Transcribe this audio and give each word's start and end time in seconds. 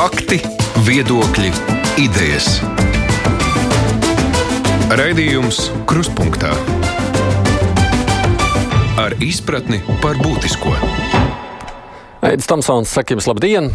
Fakti, 0.00 0.38
viedokļi, 0.86 1.50
idejas. 2.00 2.46
Raidījums 4.96 5.58
Kruspunkta 5.84 6.54
ar 8.96 9.18
izpratni 9.20 9.82
par 10.00 10.16
būtisko. 10.24 10.72
Aizsmeļamies, 12.24 12.48
Tamsons, 12.48 12.96
saka 12.96 13.12
jums 13.12 13.28
labdien! 13.28 13.68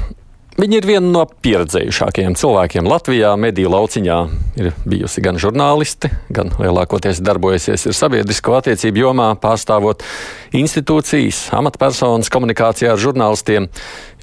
Viņa 0.56 0.78
ir 0.80 0.86
viena 0.88 1.10
no 1.12 1.22
pieredzējušākajiem 1.44 2.38
cilvēkiem 2.40 2.86
Latvijā. 2.88 3.34
Mediju 3.36 3.74
lauciņā 3.74 4.20
ir 4.56 4.70
bijusi 4.88 5.20
gan 5.26 5.36
žurnālisti, 5.36 6.08
gan 6.32 6.54
lielākoties 6.56 7.20
darbojusies 7.28 7.84
sabiedrisko 7.92 8.56
attiecību 8.62 9.02
jomā, 9.02 9.26
pārstāvot 9.44 10.06
institūcijas, 10.56 11.50
amatpersonas 11.60 12.32
komunikācijā 12.32 12.94
ar 12.94 13.04
žurnālistiem. 13.04 13.68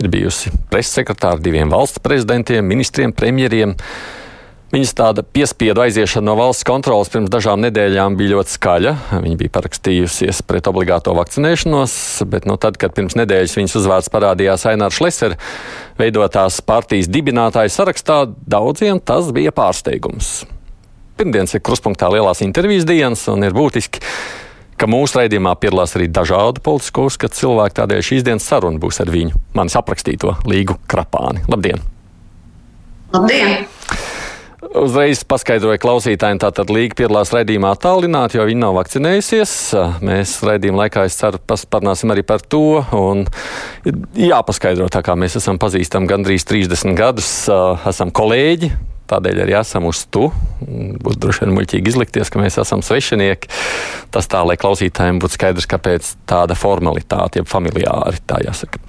Ir 0.00 0.08
bijusi 0.14 0.54
preses 0.72 0.96
sekretāra 1.02 1.36
diviem 1.36 1.68
valsts 1.68 2.00
prezidentiem, 2.00 2.64
ministriem, 2.64 3.12
premjeriem. 3.12 3.76
Viņas 4.72 4.94
tāda 4.96 5.20
piespiedu 5.20 5.82
aiziešana 5.84 6.30
no 6.30 6.34
valsts 6.38 6.64
kontrolas 6.64 7.10
pirms 7.12 7.28
dažām 7.28 7.60
nedēļām 7.60 8.14
bija 8.16 8.38
ļoti 8.38 8.54
skaļa. 8.54 8.92
Viņa 9.20 9.36
bija 9.42 9.52
parakstījusies 9.52 10.38
pret 10.48 10.70
obligāto 10.70 11.12
vakcinēšanos, 11.18 11.96
bet 12.32 12.46
nu, 12.48 12.56
tad, 12.56 12.78
kad 12.80 12.94
pirms 12.96 13.12
nedēļas 13.20 13.58
viņas 13.58 13.76
uzvārds 13.82 14.08
parādījās 14.14 14.64
Ainārs 14.70 14.96
Šlesers, 14.96 15.36
veidotās 16.00 16.62
partijas 16.64 17.10
dibinātāju 17.12 17.68
sarakstā, 17.74 18.22
daudziem 18.48 19.02
tas 19.04 19.28
bija 19.36 19.52
pārsteigums. 19.52 20.30
Pirmdienas 21.20 21.52
ir 21.52 21.60
kruspunktā 21.68 22.08
lielās 22.14 22.40
intervijas 22.40 22.88
dienas 22.88 23.26
un 23.28 23.44
ir 23.44 23.52
būtiski 23.52 24.00
ka 24.80 24.88
mūsu 24.88 25.20
raidījumā 25.20 25.52
piedalās 25.60 25.92
arī 25.98 26.08
dažādu 26.08 26.64
politisko 26.64 27.04
uzskatu 27.10 27.38
cilvēku. 27.42 27.76
Tādēļ 27.82 28.00
šīs 28.08 28.24
dienas 28.24 28.48
saruna 28.48 28.80
būs 28.82 29.02
ar 29.04 29.12
viņu, 29.12 29.36
manis 29.52 29.76
aprakstīto 29.78 30.32
Līgu 30.48 30.80
Krapāni. 30.88 31.44
Labdien! 31.52 31.84
Labdien! 33.12 33.68
Uzreiz 34.72 35.20
paskaidroju 35.28 35.80
klausītājiem, 35.82 36.38
tātad 36.40 36.70
Līga 36.72 36.96
piedalās 37.02 37.32
raidījumā 37.34 37.74
attālināti, 37.74 38.38
jo 38.38 38.46
viņi 38.48 38.60
nav 38.62 38.76
vakcinējusies. 38.78 39.52
Mēs 40.04 40.38
raidījuma 40.48 40.84
laikā, 40.84 41.04
es 41.08 41.18
ceru, 41.20 41.40
parunāsim 41.44 42.12
arī 42.14 42.24
par 42.24 42.40
to. 42.40 42.80
Un 42.96 43.26
jāpaskaidro, 44.16 44.88
tā 44.92 45.02
kā 45.04 45.16
mēs 45.18 45.36
esam 45.42 45.60
pazīstami 45.60 46.08
gandrīz 46.08 46.46
30 46.48 46.96
gadus, 46.96 47.28
esam 47.90 48.14
kolēģi. 48.16 48.72
Tādēļ 49.12 49.42
arī 49.44 49.58
esam 49.58 49.90
uz 49.90 50.06
tu. 50.08 50.30
Būtu 50.62 51.20
droši 51.20 51.44
vien 51.44 51.52
muļķīgi 51.58 51.92
izlikties, 51.92 52.32
ka 52.32 52.40
mēs 52.40 52.56
esam 52.62 52.80
svešinieki. 52.86 53.52
Tas 54.14 54.30
tā, 54.30 54.40
lai 54.46 54.56
klausītājiem 54.60 55.20
būtu 55.20 55.36
skaidrs, 55.36 55.68
kāpēc 55.68 56.14
tāda 56.32 56.56
formalitāte, 56.56 57.42
jeb 57.42 57.50
familiāri 57.50 58.24
tā 58.24 58.40
jāsaka. 58.46 58.80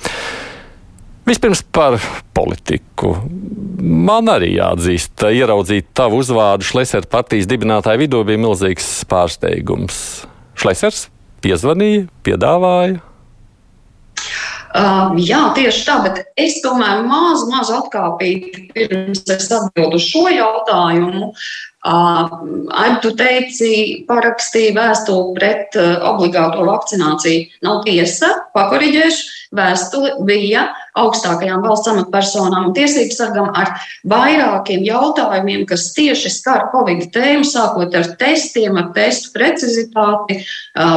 Vispirms 1.23 1.61
par 1.71 1.95
politiku. 2.35 3.13
Man 3.79 4.27
arī 4.31 4.57
jāatzīst, 4.57 5.13
ka 5.19 5.31
ieraudzīt 5.31 5.93
tavu 5.95 6.19
uzvārdu 6.19 6.67
Šlesera 6.67 7.07
partijas 7.07 7.47
dibinātāju 7.47 8.03
vidū 8.03 8.23
bija 8.27 8.41
milzīgs 8.43 8.89
pārsteigums. 9.07 9.97
Šlesers 10.59 11.07
piezvanīja, 11.43 12.07
piedāvāja. 12.27 12.99
Uh, 14.73 15.13
jā, 15.21 15.39
tieši 15.53 15.83
tā, 15.85 15.99
bet 16.01 16.23
es 16.39 16.55
tomēr 16.63 17.03
mazu, 17.05 17.45
mazu 17.51 17.75
atkāpīju 17.77 18.63
pirms 18.73 19.21
es 19.29 19.51
atbildu 19.53 19.99
šo 20.01 20.23
jautājumu. 20.33 21.29
Uh, 21.29 22.31
Ar 22.73 22.95
tu 23.03 23.11
teici, 23.19 23.69
parakstīja 24.07 24.73
vēstuli 24.77 25.35
pret 25.37 25.77
uh, 25.77 25.99
obligāto 26.09 26.65
vakcināciju. 26.65 27.59
Nav 27.67 27.83
tiesa, 27.85 28.31
pakoriģēšu. 28.57 29.42
Vēstule 29.53 30.15
bija 30.25 30.67
augstākajām 30.97 31.61
valsts 31.65 31.89
amatpersonām 31.91 32.69
un 32.69 32.73
tiesību 32.73 33.13
sargam 33.13 33.51
ar 33.57 33.69
vairākiem 34.09 34.81
jautājumiem, 34.85 35.65
kas 35.69 35.91
tieši 35.93 36.31
skar 36.33 36.67
Covid 36.71 37.05
tēmu, 37.13 37.45
sākot 37.45 37.93
ar 37.97 38.09
testiem, 38.19 38.77
ar 38.81 38.91
testu 38.95 39.33
precizitāti, 39.35 40.39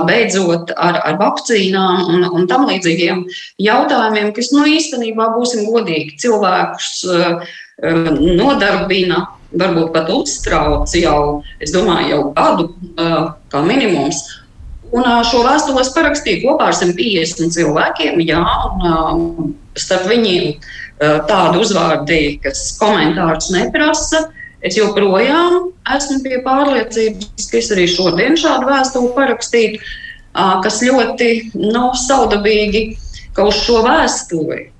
beidzot 0.08 0.72
ar, 0.72 1.00
ar 1.04 1.20
vakcīnām 1.20 2.10
un, 2.14 2.26
un 2.32 2.48
tam 2.50 2.66
līdzīgiem 2.70 3.26
jautājumiem, 3.62 4.32
kas, 4.36 4.52
nu, 4.56 4.64
īstenībā, 4.72 5.30
būsim 5.36 5.68
godīgi, 5.68 6.16
cilvēkus 6.24 7.06
nodarbina 8.40 9.26
varbūt 9.56 9.92
pat 9.94 10.10
uztrauc 10.12 10.92
jau, 10.96 11.42
es 11.60 11.72
domāju, 11.74 12.08
jau 12.10 12.22
gadu 12.36 12.70
kā 13.52 13.62
minimums. 13.64 14.24
Un 14.94 15.06
šo 15.26 15.42
vēstuli 15.42 15.82
es 15.82 15.90
parakstīju 15.96 16.42
kopā 16.44 16.70
ar 16.70 16.76
150 16.78 17.54
cilvēkiem, 17.56 18.20
jā, 18.22 18.42
un 19.16 19.54
starp 19.76 20.06
viņiem 20.12 20.52
tādu 21.28 21.62
uzvārdi, 21.64 22.38
kas 22.44 22.68
komentārus 22.80 23.50
neprasa. 23.54 24.28
Es 24.64 24.78
joprojām 24.78 25.70
esmu 25.94 26.22
pie 26.24 26.38
pārliecības, 26.46 27.48
ka 27.50 27.58
es 27.58 27.68
arī 27.74 27.84
šodien 27.90 28.38
šādu 28.40 28.70
vēstuli 28.70 29.10
parakstītu, 29.18 29.82
kas 30.64 30.80
ļoti 30.82 31.28
nu, 31.58 31.90
saudabīgi, 32.06 32.86
ka 33.36 33.46
uz 33.50 33.60
šo 33.66 33.82
vēstuli 33.84 34.70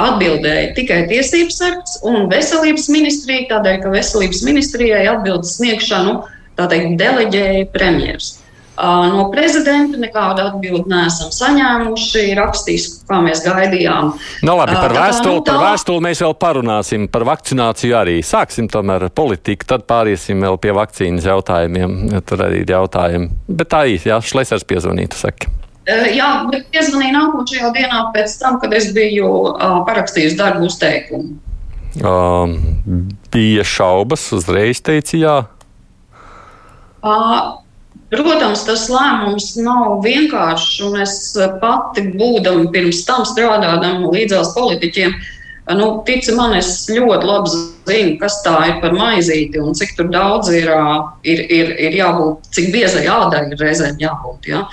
atbildēja 0.00 0.74
tikai 0.76 1.00
tiesības 1.10 1.58
sargs 1.60 1.96
un 2.08 2.28
veselības 2.30 2.88
ministrija, 2.92 3.48
tādēļ, 3.54 3.80
ka 3.82 3.94
veselības 3.94 4.44
ministrijai 4.46 5.06
atbildes 5.10 5.56
sniegšanu 5.58 6.20
teikt, 6.60 6.96
deleģēja 7.00 7.66
premjeras. 7.72 8.34
No 8.80 9.26
prezidenta 9.32 9.98
nekādu 10.00 10.44
atbildi 10.46 10.88
neesam 10.88 11.28
saņēmuši. 11.34 12.22
Rakstīs, 12.38 12.86
kā 13.08 13.18
mēs 13.24 13.42
gaidījām. 13.44 14.12
No 14.40 14.54
nu, 14.54 14.56
labi, 14.60 14.76
par 14.78 14.94
vēstuli, 14.96 15.40
nu, 15.40 15.44
tā... 15.44 15.52
par 15.52 15.66
vēstuli 15.68 16.04
mēs 16.06 16.22
vēl 16.24 16.36
parunāsim. 16.40 17.06
Par 17.12 17.26
vakcināciju 17.28 17.98
arī 17.98 18.16
sāksim 18.24 18.70
tomēr 18.72 19.08
ar 19.08 19.14
politiku, 19.14 19.68
tad 19.74 19.84
pāriesim 19.90 20.40
vēl 20.46 20.56
pie 20.62 20.72
vakcīnas 20.76 21.28
jautājumiem. 21.28 21.98
Tur 22.24 22.46
arī 22.46 22.64
ir 22.64 22.74
jautājumi. 22.76 23.30
Bet 23.50 23.72
tā 23.74 23.84
īsti, 23.90 24.12
jā, 24.14 24.20
Šlesers 24.24 24.64
piezvanītu, 24.68 25.20
saka. 25.20 25.52
Jā, 25.90 26.30
bet 26.48 26.68
piezvanīja 26.72 27.16
nākošajā 27.16 27.70
dienā 27.76 28.02
pēc 28.14 28.34
tam, 28.40 28.58
kad 28.62 28.74
es 28.76 28.90
biju 28.96 29.30
parakstījusi 29.88 30.38
darbu 30.38 30.68
uzteikumu. 30.70 31.38
Um, 32.06 32.52
bija 33.32 33.64
šaubas, 33.66 34.28
uzreiz 34.36 34.78
teica 34.86 35.18
jā. 35.18 35.38
Uh, 37.00 37.58
Protams, 38.10 38.64
tas 38.66 38.88
lēmums 38.90 39.52
nav 39.62 40.00
vienkāršs, 40.02 40.80
un 40.82 40.96
es 40.98 41.12
pati 41.62 42.08
būdama 42.10 42.66
pirms 42.74 43.04
tam 43.06 43.22
strādājot 43.28 44.02
līdzās 44.10 44.50
politiķiem, 44.56 45.14
nu, 45.78 45.86
tici 46.08 46.34
man, 46.34 46.56
es 46.58 46.88
ļoti 46.90 47.28
labi 47.28 47.52
zinu, 47.54 48.16
kas 48.18 48.40
tā 48.42 48.56
ir 48.66 48.80
par 48.82 48.96
maizīti 48.98 49.62
un 49.62 49.78
cik 49.78 49.94
daudz 50.10 50.50
ir, 50.50 50.72
ir, 51.22 51.44
ir, 51.46 51.72
ir 51.86 52.00
jābūt, 52.00 52.50
cik 52.56 52.72
biezai 52.74 53.06
ādai 53.06 53.44
ir 53.52 53.62
reizēm 53.62 54.02
jābūt. 54.02 54.50
Ja? 54.50 54.66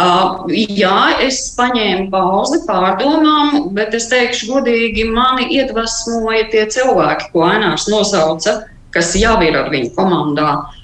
Uh, 0.00 0.46
jā, 0.54 0.96
es 1.26 1.42
paņēmu 1.58 2.06
pauzi 2.12 2.62
pārdomām, 2.68 3.72
bet 3.74 3.98
es 3.98 4.06
teikšu, 4.12 4.52
godīgi, 4.54 5.10
mani 5.10 5.50
iedvesmoja 5.58 6.46
tie 6.54 6.68
cilvēki, 6.70 7.32
ko 7.32 7.48
Ainārs 7.50 7.90
nosauca, 7.90 8.60
kas 8.94 9.16
jau 9.18 9.40
ir 9.42 9.58
ar 9.58 9.74
viņu 9.74 9.90
komandā. 9.98 10.52
Uh, 10.60 10.79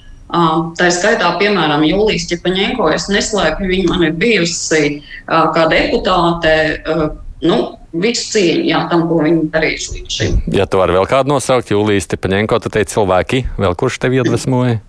tā 0.77 0.89
skaitā, 0.91 1.29
piemēram, 1.39 1.85
Julijas 1.87 2.27
Čepaņēko, 2.31 2.89
es 2.95 3.07
neslēpju, 3.11 3.69
viņa 3.71 3.89
man 3.93 4.07
ir 4.09 4.17
bijusi 4.19 4.83
uh, 4.99 5.47
kā 5.55 5.67
deputāte. 5.71 6.55
Uh, 6.83 7.09
nu, 7.47 7.61
Visu 7.97 8.33
cieņu 8.35 8.65
jā, 8.67 8.81
tam, 8.91 9.05
ko 9.09 9.21
viņi 9.23 9.45
darījuši 9.53 9.93
līdz 9.95 10.15
šim. 10.17 10.33
Ja 10.53 10.67
tu 10.69 10.77
vari 10.77 10.93
vēl 10.93 11.07
kādu 11.09 11.31
nosaukt, 11.31 11.71
Julijas 11.71 12.05
Stepaņēko, 12.05 12.59
tad 12.61 12.75
teici 12.75 12.93
cilvēki, 12.97 13.39
vēl 13.57 13.77
kurš 13.79 13.97
tevi 14.03 14.19
iedvesmoja? 14.19 14.81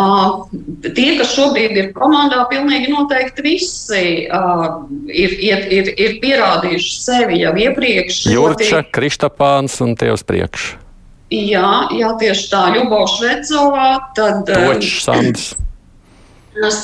Uh, 0.00 0.46
tie, 0.96 1.18
kas 1.18 1.34
šobrīd 1.34 1.74
ir 1.76 1.90
komandā, 1.92 2.40
pilnīgi 2.48 2.94
noteikti 2.94 3.44
visi 3.44 4.04
uh, 4.32 4.86
ir, 5.10 5.34
ir, 5.36 5.66
ir, 5.74 5.90
ir 6.00 6.14
pierādījuši 6.22 6.94
sevi 6.96 7.42
jau 7.42 7.52
iepriekš. 7.66 8.22
Jurča, 8.32 8.80
ļoti... 8.80 8.94
Kristapāns 8.94 9.76
un 9.84 9.92
tie 10.00 10.08
uz 10.14 10.24
priekšu. 10.24 10.78
Jā, 11.32 11.68
jā, 11.96 12.12
tieši 12.20 12.48
tā, 12.52 12.62
Ļubovs 12.74 13.16
Švecovā, 13.16 13.88
tad. 14.16 14.42
Točs, 14.48 14.94
Sandrs. 15.06 15.50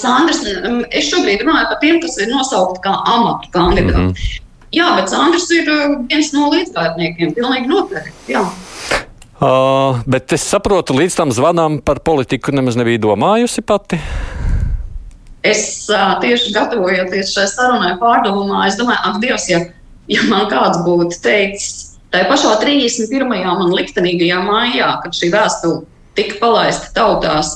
Sandrs, 0.00 0.40
es 0.88 1.10
šobrīd 1.10 1.44
runāju 1.44 1.68
par 1.72 1.80
tiem, 1.82 1.98
kas 2.00 2.16
ir 2.22 2.30
nosaukti 2.32 2.80
kā 2.86 2.94
amatu 3.12 3.50
kandidāti. 3.52 3.98
Mm 3.98 4.12
-hmm. 4.14 4.44
Jā, 4.72 4.88
bet 4.96 5.08
Sandrs 5.08 5.50
ir 5.50 5.68
viens 6.08 6.32
no 6.32 6.50
līdzgaitniekiem, 6.52 7.34
pilnīgi 7.36 7.70
noteikti. 7.70 8.32
Jā. 8.32 8.44
Uh, 9.38 10.00
bet 10.06 10.32
es 10.32 10.42
saprotu, 10.42 10.96
līdz 10.98 11.14
tam 11.14 11.30
zvanām 11.30 11.78
par 11.80 12.00
politiku 12.02 12.50
nemaz 12.50 12.76
nebija 12.76 12.98
domājusi 12.98 13.62
pati. 13.62 14.00
Es 15.46 15.86
uh, 15.92 16.18
tieši 16.20 16.52
gatavojoties 16.52 17.32
šai 17.32 17.46
sarunai, 17.46 17.92
pārdomāju, 18.00 18.66
es 18.66 18.76
domāju, 18.80 18.98
ak, 19.04 19.20
Dievs, 19.22 19.46
ja, 19.48 19.60
ja 20.10 20.24
man 20.28 20.48
kāds 20.50 20.82
būtu 20.82 21.20
teicis, 21.22 21.87
tā 22.14 22.24
pašā 22.30 22.54
31. 22.62 23.28
man 23.28 23.74
liktenīgajā 23.76 24.40
mājā, 24.46 24.90
kad 25.04 25.16
šī 25.16 25.30
vēstule 25.34 25.84
tika 26.18 26.38
palaista 26.40 26.90
tautās, 26.96 27.54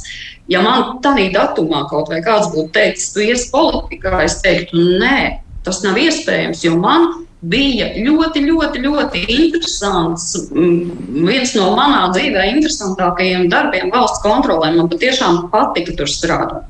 ja 0.51 0.63
man 0.65 0.99
tādā 1.05 1.29
datumā 1.35 1.87
kaut 1.91 2.13
vai 2.13 2.21
kāds 2.25 2.53
būtu 2.55 2.71
teicis, 2.77 3.11
tu 3.15 3.25
iesi 3.25 3.51
politikā, 3.53 4.23
es 4.27 4.41
teiktu, 4.45 4.79
nē, 5.03 5.19
tas 5.67 5.83
nav 5.87 5.99
iespējams, 5.99 6.65
jo 6.67 6.77
man 6.79 7.11
bija 7.43 7.89
ļoti, 7.99 8.45
ļoti, 8.47 8.83
ļoti 8.85 9.23
interesants. 9.35 10.29
Viens 10.53 11.55
no 11.59 11.73
manā 11.79 12.05
dzīvē 12.15 12.47
interesantākajiem 12.53 13.49
darbiem 13.51 13.91
valsts 13.95 14.23
kontrolē. 14.23 14.71
Man 14.77 14.91
patiešām 14.93 15.49
patika 15.55 15.97
tur 15.99 16.11
strādāt. 16.11 16.69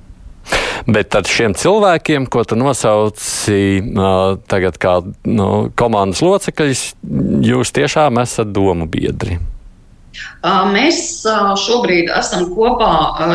Bet 0.87 1.13
tad 1.15 1.31
šiem 1.31 1.55
cilvēkiem, 1.59 2.27
ko 2.27 2.43
tu 2.49 2.59
nosauci 2.59 3.59
tagad 4.51 4.79
kā 4.83 4.97
nu, 5.29 5.49
komandas 5.79 6.25
locekļus, 6.25 6.83
jūs 7.47 7.75
tiešām 7.77 8.19
esat 8.23 8.51
domu 8.55 8.89
biedri. 8.91 9.39
Mēs 10.43 11.23
šobrīd 11.63 12.11
esam 12.19 12.51
kopā 12.57 12.93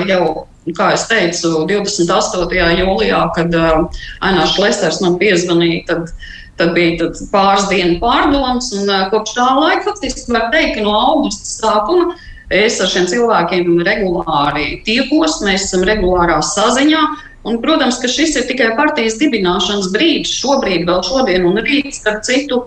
jau 0.09 0.47
kā 0.75 0.91
jau 0.93 1.03
teicu, 1.09 1.51
28. 1.69 2.57
jūlijā, 2.81 3.21
kad 3.35 3.53
uh, 3.55 4.01
Ainārs 4.25 4.57
Lesers 4.59 4.99
man 5.03 5.17
piezvanīja, 5.21 5.83
tad, 5.91 6.11
tad 6.59 6.73
bija 6.75 6.97
tad 7.03 7.21
pāris 7.31 7.67
dienu 7.71 7.99
pārdoms. 8.01 8.71
Un, 8.75 8.89
uh, 8.89 9.05
kopš 9.13 9.35
tā 9.37 9.47
laika, 9.55 9.85
faktiski, 9.87 10.25
var 10.33 10.49
teikt, 10.53 10.77
ka 10.77 10.87
no 10.87 10.95
augusta 10.97 11.47
sākuma 11.47 12.17
es 12.53 12.79
ar 12.81 12.91
šiem 12.91 13.07
cilvēkiem 13.09 13.81
regulāri 13.87 14.81
tiekos, 14.87 15.41
mēs 15.45 15.67
esam 15.67 15.85
regulārā 15.87 16.39
saziņā. 16.43 17.01
Un, 17.47 17.61
protams, 17.63 18.01
ka 18.01 18.09
šis 18.11 18.33
ir 18.35 18.47
tikai 18.49 18.73
partijas 18.75 19.15
dibināšanas 19.21 19.87
brīdis. 19.93 20.33
Šobrīd, 20.41 20.83
vēl 20.89 20.99
šodien 21.07 21.45
un 21.47 21.61
rīt, 21.63 21.93
starp 21.95 22.25
citu, 22.27 22.65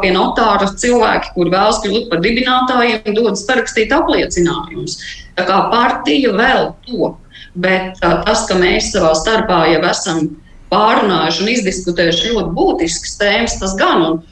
pie 0.00 0.12
notāra 0.14 0.70
cilvēki, 0.70 1.34
kur 1.34 1.50
vēlas 1.52 1.82
kļūt 1.84 2.06
par 2.08 2.22
dibinātājiem, 2.24 3.12
dodas 3.18 3.44
parakstīt 3.48 3.92
apliecinājumus. 3.92 4.96
Tā 5.36 5.44
kā 5.48 5.58
partija 5.74 6.32
vēl 6.38 6.70
top. 6.86 7.18
Bet 7.52 8.00
tas, 8.00 8.46
ka 8.48 8.56
mēs 8.56 8.94
savā 8.94 9.12
starpā 9.18 9.66
jau 9.74 9.82
esam 9.90 10.30
pārunājuši 10.72 11.44
un 11.44 11.50
izdiskutējuši 11.52 12.32
ļoti 12.32 12.54
būtiskas 12.56 13.18
tēmas, 13.20 13.58
tas 13.60 13.74
gan. 13.78 14.06
Un, 14.06 14.22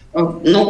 nu, 0.42 0.62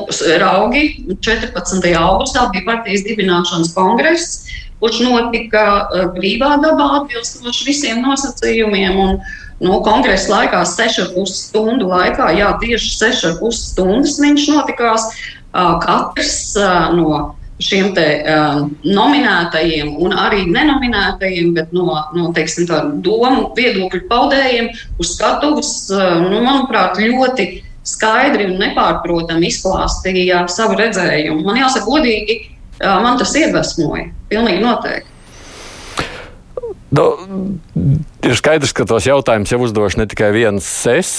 raugi 0.43 0.83
14. 1.25 1.87
augustā 1.97 2.49
bija 2.53 2.67
partijas 2.67 3.07
dibināšanas 3.07 3.73
kongress, 3.77 4.51
kurš 4.83 5.01
notika 5.07 5.65
uh, 5.81 6.09
brīvā 6.17 6.57
dabā, 6.65 6.91
atbilstoši 7.01 7.69
visiem 7.69 8.03
nosacījumiem. 8.05 9.01
Un, 9.01 9.19
nu, 9.61 9.81
kongresa 9.85 10.35
laikā, 10.35 10.63
6,5 10.69 11.37
stundu 11.37 11.91
laikā, 11.91 12.31
jā, 12.37 12.53
tieši 12.63 12.95
6,5 12.97 13.61
stundas 13.61 14.17
viņš 14.23 14.49
notikās. 14.55 15.13
Uh, 15.51 15.81
katrs 15.83 16.55
uh, 16.55 16.93
no 16.95 17.35
šiem 17.65 17.93
te, 17.97 18.07
um, 18.25 18.71
nominētajiem 18.85 19.93
un 20.01 20.15
arī 20.17 20.45
nenominētajiem, 20.51 21.53
bet 21.57 21.75
no, 21.77 21.97
no 22.17 22.31
teiksim, 22.37 22.69
domu 23.05 23.51
viedokļu 23.57 24.07
paudējiem 24.11 24.71
uz 25.01 25.15
skatuves, 25.17 25.75
uh, 25.95 26.21
nu, 26.25 26.41
manuprāt, 26.47 27.01
ļoti 27.01 27.51
skaidri 27.87 28.47
un 28.51 28.59
nepārprotami 28.61 29.49
izklāstīja 29.51 30.45
savu 30.53 30.77
redzējumu. 30.81 31.45
Man 31.47 31.61
jāsaka, 31.63 31.89
godīgi, 31.89 32.37
man 32.81 33.17
tas 33.21 33.33
iedvesmoja. 33.37 34.11
Pilnīgi 34.31 34.63
noteikti. 34.63 35.10
Nu, 36.91 37.05
ir 38.27 38.35
skaidrs, 38.35 38.73
ka 38.75 38.83
tos 38.89 39.07
jautājumus 39.07 39.53
jau 39.53 39.61
uzdošu 39.63 40.01
ne 40.01 40.07
tikai 40.11 40.33
viens 40.35 40.67
es. 40.91 41.11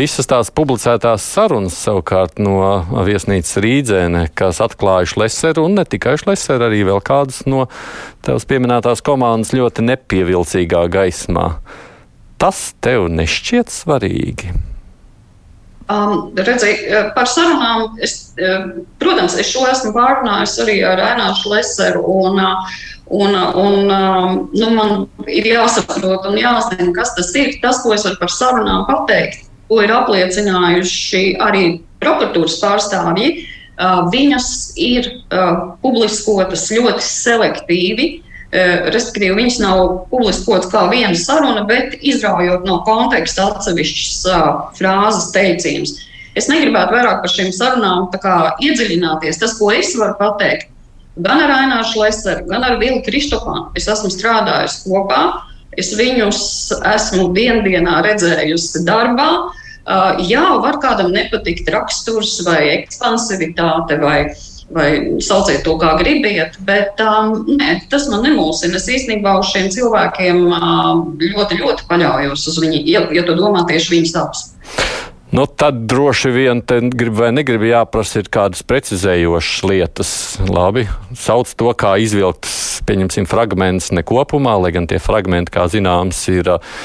Visas 0.00 0.28
tās 0.30 0.48
publicētās 0.48 1.26
sarunas 1.34 1.76
savukārt 1.76 2.40
no 2.40 2.56
viesnīcas 3.04 3.60
Rīdzēne, 3.60 4.26
kas 4.32 4.62
atklājuši 4.64 5.20
Leseru 5.20 5.68
un 5.68 5.76
ne 5.76 5.84
tikai 5.84 6.16
Leseru, 6.24 6.70
arī 6.70 6.86
vēl 6.88 7.04
kādas 7.04 7.42
no 7.44 7.66
tavas 8.24 8.48
pieminētās 8.48 9.04
komandas 9.04 9.52
ļoti 9.52 9.84
nepievilcīgā 9.92 10.86
gaismā. 10.96 11.50
Tas 12.40 12.70
tev 12.80 13.10
nešķiet 13.12 13.72
svarīgi. 13.72 14.54
Um, 15.84 16.30
redzēju, 16.32 16.76
eh, 16.88 17.10
par 17.12 17.28
sarunām, 17.28 17.98
es, 18.00 18.32
eh, 18.38 18.72
protams, 18.98 19.34
es 19.38 19.50
šo 19.52 19.66
esmu 19.68 19.92
pārunājis 19.92 20.56
arī 20.64 20.76
ar 20.80 20.96
Aināšu 20.96 21.50
Leseru. 21.52 22.02
Un, 22.08 22.38
eh, 22.40 22.78
un, 23.10 23.34
un, 23.34 23.90
um, 23.90 24.50
nu, 24.54 24.70
man 24.70 25.06
ir 25.28 25.44
jāsaprot 25.44 26.24
un 26.24 26.38
jāzina, 26.40 26.88
kas 26.94 27.14
tas 27.14 27.34
ir. 27.36 27.60
Tas, 27.60 27.82
ko 27.82 27.92
es 27.92 28.04
varu 28.04 28.16
par 28.18 28.28
sarunām 28.28 28.86
pateikt, 28.88 29.44
ko 29.68 29.82
ir 29.82 29.92
apliecinājuši 29.92 31.36
arī 31.38 31.82
prokuratūras 32.00 32.56
pārstāvji, 32.64 33.46
viņas 34.08 34.48
ir 34.76 35.08
publiskotas 35.82 36.70
ļoti 36.70 37.02
selektīvi. 37.04 38.08
Eh, 38.14 38.33
respektīvi, 38.94 39.34
viņas 39.34 39.56
nav 39.62 39.80
publiskotas 40.10 40.70
kā 40.70 40.84
viena 40.90 41.16
saruna, 41.18 41.64
bet 41.66 41.96
izraujot 42.06 42.66
no 42.68 42.80
konteksta 42.86 43.48
atsevišķas 43.50 44.20
uh, 44.30 44.44
frāzes, 44.78 45.32
teicienus. 45.34 45.96
Es 46.38 46.46
negribētu 46.50 46.94
vairāk 46.94 47.22
par 47.22 47.32
šīm 47.32 47.50
sarunām 47.54 48.06
iedziļināties. 48.62 49.40
Tas, 49.42 49.56
ko 49.58 49.72
es 49.74 49.92
varu 49.98 50.14
pateikt, 50.18 50.70
gan 51.22 51.42
ar 51.44 51.52
Aināšu 51.56 52.02
Leseru, 52.02 52.46
gan 52.50 52.66
ar 52.66 52.78
Vilu 52.82 53.02
Kristofānu, 53.06 53.68
es 53.78 53.90
esmu 53.90 54.12
strādājusi 54.14 54.86
kopā. 54.86 55.24
Es 55.74 55.90
viņus 55.98 56.40
esmu 56.86 57.32
dienā 57.66 57.98
redzējusi 58.06 58.84
darbā. 58.86 59.30
Uh, 59.84 60.22
jā, 60.22 60.44
var 60.62 60.78
kādam 60.80 61.10
nepatikt 61.12 61.66
raksturs 61.74 62.38
vai 62.46 62.60
ekspansivitāte 62.78 63.98
vai 64.00 64.18
uh, 64.30 64.44
vai 64.74 64.88
sauciet 65.22 65.62
to, 65.66 65.76
kā 65.80 65.94
gribiet, 66.00 66.58
bet 66.66 67.00
um, 67.04 67.44
nē, 67.46 67.84
tas 67.92 68.08
man 68.10 68.24
nemulsina. 68.26 68.78
Es 68.80 68.90
īstenībā 68.90 69.36
uz 69.40 69.52
šiem 69.54 69.70
cilvēkiem 69.74 70.44
um, 70.50 71.04
ļoti, 71.22 71.60
ļoti 71.62 71.88
paļaujos 71.90 72.48
uz 72.50 72.60
viņu, 72.64 72.82
ja, 72.90 73.06
ja 73.14 73.24
tu 73.26 73.38
domā 73.38 73.64
tieši 73.70 73.96
viņas 73.96 74.16
dabas. 74.18 74.48
Nu, 75.34 75.48
tad 75.50 75.80
droši 75.90 76.30
vien 76.30 76.60
grib 76.94 77.16
vai 77.18 77.32
negrib 77.34 77.64
jāprasa 77.66 78.20
ir 78.20 78.28
kādas 78.30 78.62
precizējošas 78.62 79.64
lietas. 79.66 80.12
Labi, 80.46 80.84
sauc 81.18 81.50
to 81.58 81.72
kā 81.74 81.96
izvilktas, 81.98 82.78
pieņemsim, 82.86 83.26
fragments 83.26 83.90
ne 83.90 84.04
kopumā, 84.06 84.54
lai 84.62 84.70
gan 84.76 84.86
tie 84.86 85.00
fragmenti, 85.02 85.50
kā 85.56 85.66
zināms, 85.72 86.20
ir 86.30 86.52
uh, 86.54 86.78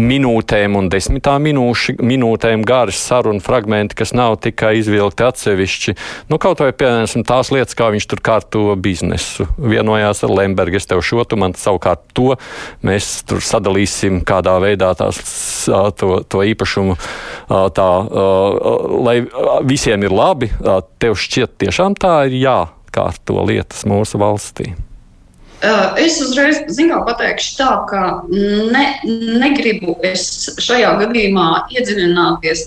minūtēm 0.00 0.74
un 0.78 0.88
desmitām 0.92 1.44
minūši, 1.46 1.96
minūtēm 2.02 2.64
garas 2.66 2.98
sarunu 2.98 3.42
fragmenti, 3.44 3.96
kas 3.98 4.14
nav 4.16 4.36
tikai 4.42 4.74
izvilkti 4.80 5.26
atsevišķi. 5.26 5.94
Nu, 6.30 6.38
kaut 6.42 6.62
vai, 6.64 6.72
piemēram, 6.74 7.24
tās 7.26 7.52
lietas, 7.54 7.76
kā 7.78 7.90
viņš 7.94 8.08
tur 8.10 8.22
kārto 8.24 8.64
biznesu. 8.80 9.46
Vienojās 9.58 10.24
ar 10.26 10.34
Lembergu, 10.34 10.80
es 10.80 10.88
tev 10.90 11.02
šo, 11.06 11.22
tu 11.28 11.38
man 11.40 11.54
savukārt 11.58 12.06
to. 12.16 12.34
Mēs 12.86 13.20
tur 13.28 13.42
sadalīsim 13.44 14.22
kādā 14.26 14.56
veidā 14.62 14.92
tās, 14.98 15.20
to, 16.00 16.10
to 16.26 16.42
īpašumu 16.54 16.96
tā, 17.48 17.90
lai 19.06 19.20
visiem 19.66 20.06
ir 20.06 20.14
labi. 20.14 20.50
Tev 21.02 21.18
šķiet 21.20 21.58
tiešām 21.62 21.98
tā 22.00 22.16
ir 22.30 22.40
jākārto 22.42 23.44
lietas 23.46 23.86
mūsu 23.88 24.20
valstī. 24.22 24.74
Es 26.00 26.18
uzreiz 26.20 26.60
zinu, 26.74 26.98
pateikšu 27.06 27.56
tā, 27.56 27.70
ka 27.88 28.02
ne, 28.28 28.84
negribu 29.40 29.96
es 30.04 30.26
šajā 30.60 30.94
gadījumā 31.00 31.48
iedziļināties, 31.72 32.64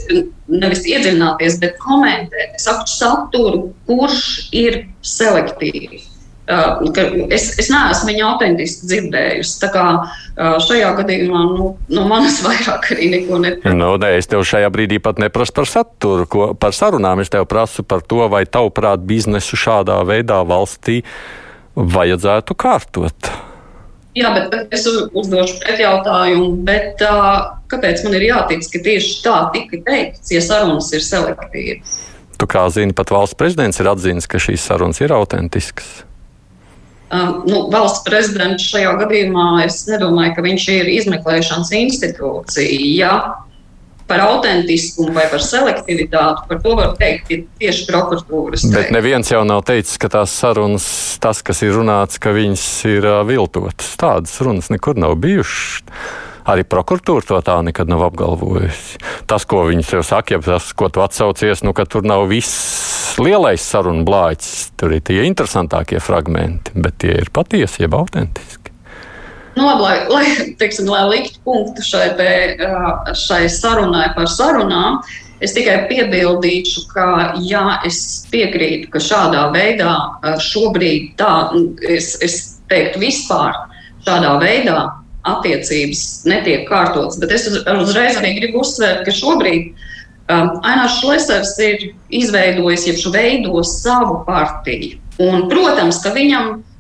nevis 0.50 0.86
iedziļināties, 0.88 1.60
bet 1.62 1.78
komentēt. 1.84 2.58
Saturu, 2.62 3.72
kurš 3.90 4.22
ir 4.56 4.86
selektīvs. 5.06 6.14
Es, 6.48 7.50
es 7.60 7.68
neesmu 7.68 8.08
viņu 8.08 8.24
autentiski 8.24 8.88
dzirdējusi. 8.88 9.58
Tā 9.60 9.68
kā 9.74 9.86
šajā 10.64 10.94
gadījumā 11.02 11.42
nu, 11.52 11.74
no 11.92 12.06
manas 12.08 12.40
vairāk 12.46 12.94
arī 12.96 13.10
neko 13.18 13.42
neprasa. 13.44 13.76
Nu, 13.76 13.90
ne, 14.00 14.14
es 14.22 14.32
tev 14.32 14.46
šajā 14.48 14.70
brīdī 14.74 15.02
pat 15.04 15.20
neprasu 15.22 15.58
par 15.60 15.68
saturu, 15.70 16.30
ko, 16.32 16.48
par 16.56 16.74
sarunām. 16.78 17.20
Es 17.22 17.34
tev 17.34 17.50
prasu 17.52 17.84
par 17.84 18.06
to, 18.08 18.24
vai 18.32 18.46
tavuprāt 18.48 19.04
biznesu 19.06 19.60
šādā 19.60 20.00
veidā 20.08 20.40
valstī 20.48 21.02
vajadzētu 21.78 22.58
kārtot? 22.58 23.30
Jā, 24.18 24.32
bet 24.34 24.74
es 24.74 24.88
uzdošu 24.90 25.60
pretjautājumu, 25.62 26.50
bet, 26.66 27.04
uh, 27.06 27.60
kāpēc 27.70 28.02
man 28.06 28.18
ir 28.18 28.26
jātic, 28.32 28.66
ka 28.74 28.82
tieši 28.82 29.14
tā 29.22 29.38
tika 29.54 29.82
teikts, 29.86 30.34
ja 30.34 30.42
sarunas 30.42 30.90
ir 30.98 31.06
selektīvas? 31.06 32.00
Tu 32.38 32.50
kā 32.50 32.66
zini, 32.74 32.96
pat 32.98 33.14
valsts 33.14 33.38
prezidents 33.38 33.78
ir 33.82 33.90
atzīmis, 33.92 34.30
ka 34.30 34.42
šīs 34.42 34.66
sarunas 34.70 35.02
ir 35.02 35.14
autentiskas. 35.14 36.02
Um, 37.08 37.44
nu, 37.48 37.62
valsts 37.72 38.04
prezidents 38.04 38.66
šajā 38.68 38.98
gadījumā 39.00 39.46
es 39.64 39.84
nedomāju, 39.88 40.34
ka 40.36 40.44
viņš 40.44 40.66
ir 40.74 40.90
izmeklēšanas 40.98 41.72
institūcija. 41.78 42.80
Ja 42.98 43.14
par 44.08 44.24
autentiskumu 44.24 45.14
vai 45.16 45.26
par 45.32 45.44
selektivitāti, 45.44 46.46
par 46.50 46.62
to 46.64 46.76
var 46.80 46.94
teikt 47.00 47.34
tieši 47.60 47.88
prokuratūras. 47.90 48.68
Bet 48.72 48.88
teikt. 48.88 48.96
neviens 48.96 49.34
jau 49.34 49.44
nav 49.48 49.66
teicis, 49.68 50.00
ka 50.02 50.12
tās 50.14 50.34
sarunas, 50.34 50.88
tas, 51.24 51.44
kas 51.46 51.64
ir 51.68 51.76
runāts, 51.78 52.22
ka 52.22 52.32
viņas 52.36 52.70
ir 52.94 53.10
viltotas. 53.28 53.92
Tādas 54.00 54.38
runas 54.44 54.72
nekur 54.74 55.00
nav 55.00 55.18
bijušas. 55.22 55.84
Arī 56.48 56.64
prokuratūra 56.64 57.28
to 57.28 57.38
tā 57.44 57.58
nekad 57.68 57.90
nav 57.92 58.06
apgalvojusi. 58.06 59.02
Tas, 59.28 59.44
ko 59.44 59.66
viņi 59.68 59.84
sev 59.84 60.06
saka, 60.08 60.38
ja 60.38 60.40
tas, 60.46 60.70
ko 60.72 60.88
tu 60.88 61.04
atsaucies, 61.04 61.60
nu, 61.68 61.74
ka 61.76 61.84
tur 61.84 62.08
nav 62.08 62.24
viss 62.32 63.18
lielais 63.20 63.60
sarunu 63.60 64.06
blāķis, 64.08 64.54
tur 64.80 64.96
ir 64.96 65.04
tie 65.04 65.26
interesantākie 65.28 66.00
fragmenti, 66.00 66.72
bet 66.80 67.02
tie 67.04 67.18
ir 67.20 67.34
patiesi, 67.36 67.84
jeb 67.84 68.00
autentiski. 68.00 68.72
Nu, 69.58 69.66
labi, 69.66 69.82
lai, 69.82 69.96
lai, 70.12 70.26
teiksim, 70.60 70.90
lai 70.92 71.06
liktu 71.10 71.42
punktu 71.48 71.86
šai, 71.86 72.12
te, 72.20 72.34
šai 73.18 73.48
sarunai 73.50 74.12
par 74.14 74.30
sarunām, 74.30 75.02
Es 75.38 75.54
tikai 75.54 75.84
piebildīšu, 75.86 76.88
ka, 76.90 77.08
jā, 77.46 77.64
es 77.86 78.00
piekrītu, 78.32 78.90
ka 78.94 79.02
šādā 79.04 79.44
veidā 79.54 79.92
šobrīd 80.42 81.12
tā, 81.20 81.34
es, 81.86 82.16
es 82.26 82.38
teiktu, 82.72 83.04
vispār 83.04 83.54
šādā 84.08 84.34
veidā 84.42 84.80
attiecības 85.28 86.02
netiek 86.26 86.66
kārtotas. 86.70 87.20
Bet 87.22 87.36
es 87.36 87.46
uz, 87.52 87.60
uzreiz 87.84 88.18
arī 88.18 88.34
gribu 88.40 88.64
uzsvērt, 88.64 89.04
ka 89.06 89.14
šobrīd 89.14 89.70
um, 89.70 90.56
Ainārs 90.66 90.98
Šlesers 91.04 91.54
ir 91.62 91.86
izveidojis, 92.10 92.88
jeb 92.90 93.14
veido 93.14 93.62
savu 93.68 94.24
partiju. 94.26 94.98
Un, 95.22 95.46
protams, 95.52 96.02
ka 96.02 96.16
viņam 96.18 96.50
uh, 96.56 96.77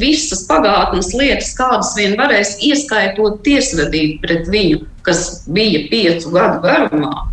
visas 0.00 0.46
pagātnes 0.48 1.10
lietas, 1.12 1.52
kādas 1.58 1.92
vien 1.96 2.16
varēs, 2.18 2.56
ieskaitot 2.64 3.42
tiesvedību 3.44 4.20
pret 4.22 4.48
viņu, 4.48 4.86
kas 5.04 5.42
bija 5.52 5.84
piecu 5.90 6.32
gadu 6.32 6.62
garumā, 6.64 7.26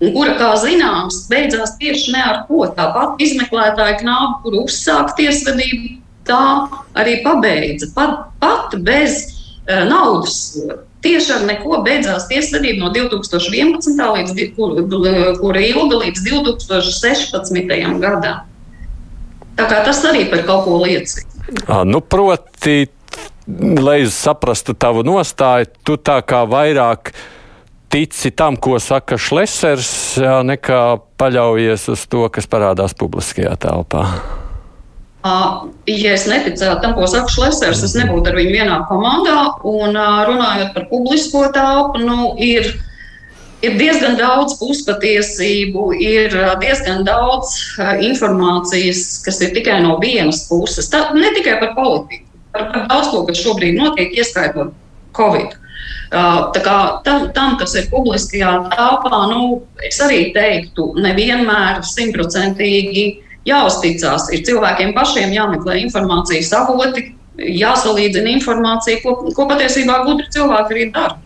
un 0.00 0.14
kura, 0.14 0.36
kā 0.40 0.54
zināms, 0.62 1.26
beidzās 1.28 1.76
tieši 1.80 2.14
ne 2.14 2.22
ar 2.24 2.40
ko. 2.48 2.64
Tāpat 2.76 3.20
izmeklētāja 3.24 4.00
knāba, 4.00 4.40
kur 4.44 4.58
uzsāka 4.64 5.16
tiesvedību, 5.20 5.98
tā 6.28 6.40
arī 6.96 7.20
pabeidza. 7.24 7.90
Pat, 7.96 8.32
pat 8.40 8.76
bez 8.84 9.20
uh, 9.68 9.84
naudas 9.90 10.40
soda. 10.54 10.80
Tieši 11.04 11.34
ar 11.34 11.42
neko 11.44 11.82
beidzās 11.84 12.24
tiesvedība 12.30 12.86
no 12.86 12.88
2011. 12.94 13.98
līdz 14.16 14.54
kura 14.56 15.34
kur 15.36 15.58
ilga 15.60 15.98
līdz 16.00 16.24
2016. 16.30 18.00
gadam. 18.00 18.40
Tā 19.54 19.66
kā 19.68 19.82
tas 19.84 20.00
arī 20.08 20.24
par 20.32 20.46
kaut 20.48 20.64
ko 20.64 20.78
liecina. 20.80 21.33
Nu, 21.84 22.00
proti, 22.00 22.86
lai 23.80 23.98
saprastu 24.08 24.74
tavu 24.74 25.04
nostāju, 25.04 25.68
tu 25.84 25.96
tā 26.00 26.20
kā 26.24 26.44
vairāk 26.48 27.12
tici 27.92 28.32
tam, 28.34 28.56
ko 28.56 28.78
saka 28.82 29.18
Šlesers, 29.20 30.16
nekā 30.18 30.80
paļaujies 31.20 31.84
uz 31.92 32.06
to, 32.10 32.24
kas 32.32 32.48
parādās 32.50 32.96
publiskajā 32.98 33.52
telpā. 33.60 34.06
Ja 35.24 36.10
es 36.12 36.26
neticētu 36.28 36.80
tam, 36.82 36.96
ko 36.96 37.06
saka 37.08 37.32
Šlesers, 37.32 37.84
es 37.86 37.94
nebūtu 37.96 38.32
ar 38.32 38.40
viņu 38.40 38.56
vienā 38.56 38.80
komandā. 38.90 39.38
Un, 39.64 39.96
runājot 40.28 40.74
par 40.74 40.88
publisko 40.90 41.46
telpu, 41.54 42.02
nu, 42.04 42.34
ir, 42.40 42.72
ir 43.64 43.78
diezgan 43.80 44.18
daudz 44.20 44.58
puspatiesību, 44.60 45.88
ir 45.96 46.36
diezgan 46.62 47.04
daudz 47.06 47.56
uh, 47.78 47.94
informācijas, 48.04 49.22
kas 49.24 49.40
ir 49.44 49.54
tikai 49.56 49.80
no 49.84 49.98
vienas 50.02 50.44
puses. 50.50 50.88
Tā, 50.92 51.06
ne 51.16 51.32
tikai 51.36 51.58
par 51.62 51.74
politiku, 51.78 52.28
par, 52.54 52.70
par 52.72 52.88
daudz 52.92 53.12
ko, 53.12 53.24
kas 53.28 53.42
šobrīd 53.42 53.78
notiek, 53.80 54.14
ieskaitot 54.16 54.74
Covid. 55.16 55.60
Kā, 56.14 56.76
tam, 57.02 57.24
tam, 57.34 57.56
kas 57.58 57.74
ir 57.78 57.88
publiskajā 57.90 58.50
telpā, 58.70 59.18
nu, 59.32 59.64
es 59.82 59.98
arī 60.04 60.28
teiktu, 60.34 60.92
nevienmēr 61.02 61.80
simtprocentīgi 61.88 63.06
jāuzticās. 63.48 64.28
Ir 64.34 64.44
cilvēkiem 64.46 64.94
pašiem 64.94 65.34
jāmeklē 65.34 65.80
informācijas 65.82 66.52
avoti, 66.60 67.08
jāsalīdzina 67.34 68.30
informācija, 68.36 69.02
ko, 69.02 69.16
ko 69.34 69.48
patiesībā 69.50 70.04
gudri 70.06 70.30
cilvēki 70.36 70.76
arī 70.76 70.88
dara. 70.94 71.18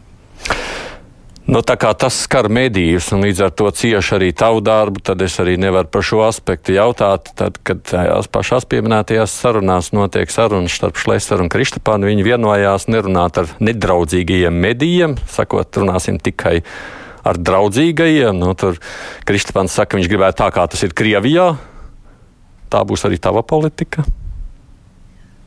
Nu, 1.49 1.63
tā 1.65 1.79
kā 1.81 1.95
tas 1.97 2.13
skar 2.27 2.51
medijus 2.53 3.07
un 3.17 3.23
līdz 3.25 3.39
ar 3.47 3.53
to 3.57 3.71
cieši 3.73 4.11
arī 4.19 4.27
tavu 4.37 4.61
darbu, 4.61 5.01
tad 5.01 5.23
es 5.25 5.39
arī 5.41 5.55
nevaru 5.57 5.89
par 5.89 6.05
šo 6.05 6.21
aspektu 6.27 6.75
jautāt. 6.77 7.31
Tad, 7.41 7.57
kad 7.65 7.81
tajās 7.89 8.29
pašās 8.29 8.69
pieminētajās 8.69 9.33
sarunās 9.33 9.89
notiek 9.97 10.29
sarunas 10.29 10.77
starp 10.77 11.01
Šlēsaru 11.01 11.47
un 11.47 11.49
Kristapānu, 11.55 12.11
viņi 12.11 12.27
vienojās 12.27 12.85
nerunāt 12.93 13.41
ar 13.41 13.49
nedraudzīgajiem 13.65 14.61
medijiem, 14.61 15.17
sakot, 15.33 15.81
runāsim 15.81 16.21
tikai 16.21 16.59
ar 17.25 17.41
draudzīgajiem. 17.41 18.37
Nu, 18.37 18.53
tur 18.53 18.77
Kristapāns 19.25 19.73
saka, 19.73 19.97
viņš 19.97 20.13
gribētu 20.13 20.43
tā, 20.45 20.53
kā 20.53 20.69
tas 20.69 20.85
ir 20.85 20.93
Krievijā. 20.93 21.55
Tā 22.69 22.85
būs 22.85 23.09
arī 23.09 23.17
tava 23.25 23.41
politika. 23.41 24.05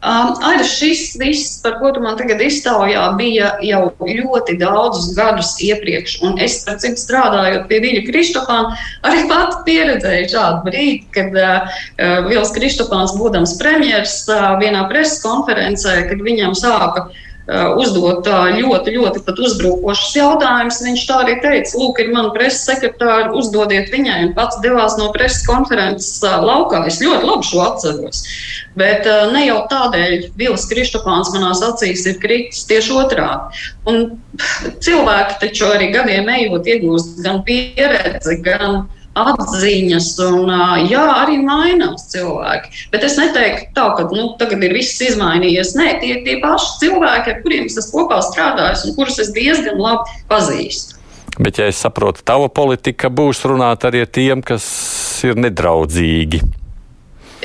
Um, 0.02 0.32
arī 0.42 0.64
šis 0.66 1.12
viss, 1.22 1.60
par 1.62 1.76
ko 1.78 1.92
tu 1.94 2.02
man 2.02 2.16
tagad 2.18 2.40
iztaujā, 2.42 3.04
bija 3.20 3.52
jau 3.62 3.84
ļoti 4.02 4.56
daudzus 4.58 5.12
gadus 5.14 5.52
iepriekš. 5.62 6.16
Un 6.26 6.40
es, 6.42 6.58
starp 6.64 6.82
citu, 6.82 6.98
strādājot 6.98 7.68
pie 7.70 7.82
Viļa 7.84 8.02
Kristofāna, 8.08 8.80
arī 9.06 9.28
pati 9.30 9.62
pieredzēju 9.68 10.32
šādu 10.34 10.66
brīdi, 10.66 11.04
kad 11.14 11.38
uh, 11.38 11.84
Vils 12.26 12.54
Kristofāns, 12.58 13.14
būdams 13.20 13.60
premjers, 13.62 14.24
uh, 14.34 14.56
vienā 14.62 14.88
preses 14.90 15.22
konferencē, 15.22 16.00
kad 16.10 16.26
viņam 16.26 16.58
sāka 16.58 17.12
Uh, 17.12 17.31
uzdot 17.52 18.28
ļoti, 18.28 18.94
ļoti 18.96 19.22
uzbrukošus 19.48 20.16
jautājumus. 20.16 20.80
Viņš 20.86 21.04
tā 21.10 21.18
arī 21.26 21.36
teica, 21.44 21.74
lūk, 21.80 22.00
ir 22.00 22.12
mana 22.14 22.32
preses 22.36 22.64
sekretāra, 22.68 23.34
uzdodiet 23.36 23.92
viņai, 23.92 24.20
un 24.28 24.34
pats 24.38 24.62
devās 24.64 24.96
no 25.00 25.10
preses 25.16 25.44
konferences 25.48 26.22
laukā. 26.24 26.86
Es 26.88 27.02
ļoti 27.04 27.28
labi 27.28 27.50
šo 27.50 27.64
atceros. 27.66 28.24
Bet 28.80 29.08
ne 29.34 29.44
jau 29.48 29.60
tādēļ 29.72 30.32
Vils 30.40 30.64
Kristofāns 30.72 31.34
manās 31.36 31.64
acīs 31.66 32.06
ir 32.08 32.22
kritis 32.24 32.64
tieši 32.70 32.96
otrādi. 33.02 33.66
Un 33.92 34.02
cilvēki 34.80 35.40
taču 35.44 35.68
arī 35.74 35.92
gadiem 35.92 36.32
ejot 36.32 36.72
iegūst 36.72 37.20
gan 37.26 37.44
pieredzi, 37.48 38.40
gan 38.46 38.86
atziņas, 39.18 40.08
un 40.30 40.52
jā, 40.88 41.04
arī 41.24 41.42
mainās 41.44 42.08
cilvēki. 42.14 42.88
Bet 42.94 43.04
es 43.08 43.18
neteiktu, 43.20 43.68
tā, 43.76 43.90
ka 43.98 44.08
nu, 44.14 44.32
tagad 44.40 44.64
ir 44.64 44.76
viss 44.78 45.02
izmainījies. 45.04 45.76
Nē, 45.80 45.90
tie 46.00 46.14
ir 46.16 46.24
tie 46.28 46.38
paši 46.44 46.80
cilvēki, 46.86 47.36
ar 47.36 47.44
kuriem 47.44 47.68
es 47.68 47.92
kopā 47.92 48.22
strādājis 48.24 48.88
un 48.88 48.96
kurus 48.96 49.20
es 49.24 49.34
diezgan 49.36 49.82
labi 49.82 50.24
pazīstu. 50.32 50.98
Bet, 51.42 51.60
ja 51.60 51.68
es 51.72 51.80
saprotu, 51.80 52.24
tava 52.28 52.50
politika 52.52 53.10
būs 53.12 53.44
runāt 53.48 53.86
arī 53.88 54.04
ar 54.06 54.10
tiem, 54.12 54.42
kas 54.44 54.66
ir 55.28 55.40
nedraudzīgi. 55.40 56.42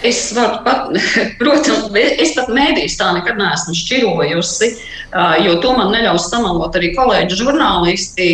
Es 0.04 0.28
varu 0.36 0.60
pat, 0.66 0.90
protams, 1.40 1.88
es 1.94 2.34
pat 2.36 2.50
mēdīs 2.52 2.98
tā 3.00 3.12
nekad 3.16 3.38
neesmu 3.40 3.74
šķirojusi, 3.78 4.70
jo 5.46 5.54
to 5.62 5.72
man 5.78 5.94
neļaus 5.94 6.28
samalot 6.30 6.76
arī 6.76 6.92
kolēģi 6.98 7.40
žurnālisti. 7.40 8.28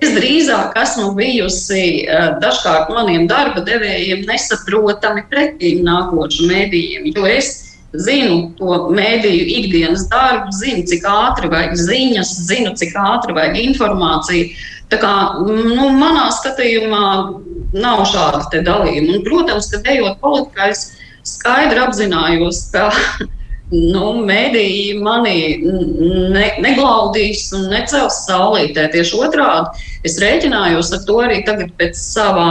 Es 0.00 0.14
drīzāk 0.16 0.76
esmu 0.80 1.10
bijusi 1.16 2.06
eh, 2.08 2.30
dažkārt 2.40 2.88
maniem 2.94 3.26
darba 3.28 3.60
devējiem 3.66 4.22
nesaprotami 4.28 5.26
pretīm 5.28 5.82
nākošu 5.84 6.46
mēdījiem, 6.48 7.10
jo 7.12 7.26
es 7.28 7.50
zinu 7.92 8.52
to 8.56 8.76
mēdīju 8.94 9.46
ikdienas 9.58 10.06
darbu, 10.08 10.54
zinu, 10.56 10.86
cik 10.88 11.04
ātri 11.10 11.50
vajag 11.52 11.74
ziņas, 11.80 12.32
zinu, 12.48 12.72
cik 12.78 12.94
ātri 12.96 13.34
vajag 13.36 13.58
informāciju. 13.64 14.54
Tā 14.90 14.98
kā 15.02 15.12
nu, 15.44 15.90
manā 15.98 16.30
skatījumā 16.34 17.04
nav 17.76 18.04
šāda 18.10 18.62
dalījuma. 18.66 19.18
Un, 19.18 19.26
protams, 19.26 19.68
ka 19.70 19.82
ejot 19.92 20.16
politikā, 20.22 20.70
es 20.72 20.86
skaidri 21.26 21.82
apzinājos, 21.82 22.64
ka 22.72 22.88
nu, 23.70 24.06
mēdīji 24.26 24.98
mani 25.02 25.36
ne, 25.62 26.46
neglaudīs 26.62 27.46
un 27.56 27.68
necels 27.70 28.24
saulītē. 28.26 28.88
Tieši 28.94 29.22
otrādi, 29.22 29.86
es 30.06 30.18
rēķinājos 30.22 30.92
ar 30.96 31.04
to 31.06 31.18
arī 31.24 31.40
tagad 31.46 31.72
pēc 31.78 31.98
savā 31.98 32.50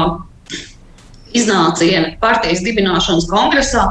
iznāciena 1.35 2.15
partijas 2.23 2.63
dibināšanas 2.65 3.27
kongresā. 3.29 3.85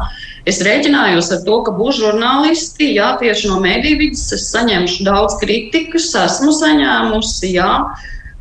Es 0.48 0.62
rēķinājos 0.64 1.28
ar 1.34 1.42
to, 1.44 1.58
ka 1.66 1.74
būs 1.76 1.98
žurnālisti, 2.00 2.94
jā, 2.96 3.12
tieši 3.20 3.50
no 3.50 3.58
mēdīju 3.60 3.98
vidas 4.00 4.24
es 4.32 4.46
saņemšu 4.54 5.04
daudz 5.04 5.36
kritikas, 5.42 6.08
esmu 6.16 6.54
saņēmusi, 6.56 7.50
jā, 7.58 7.72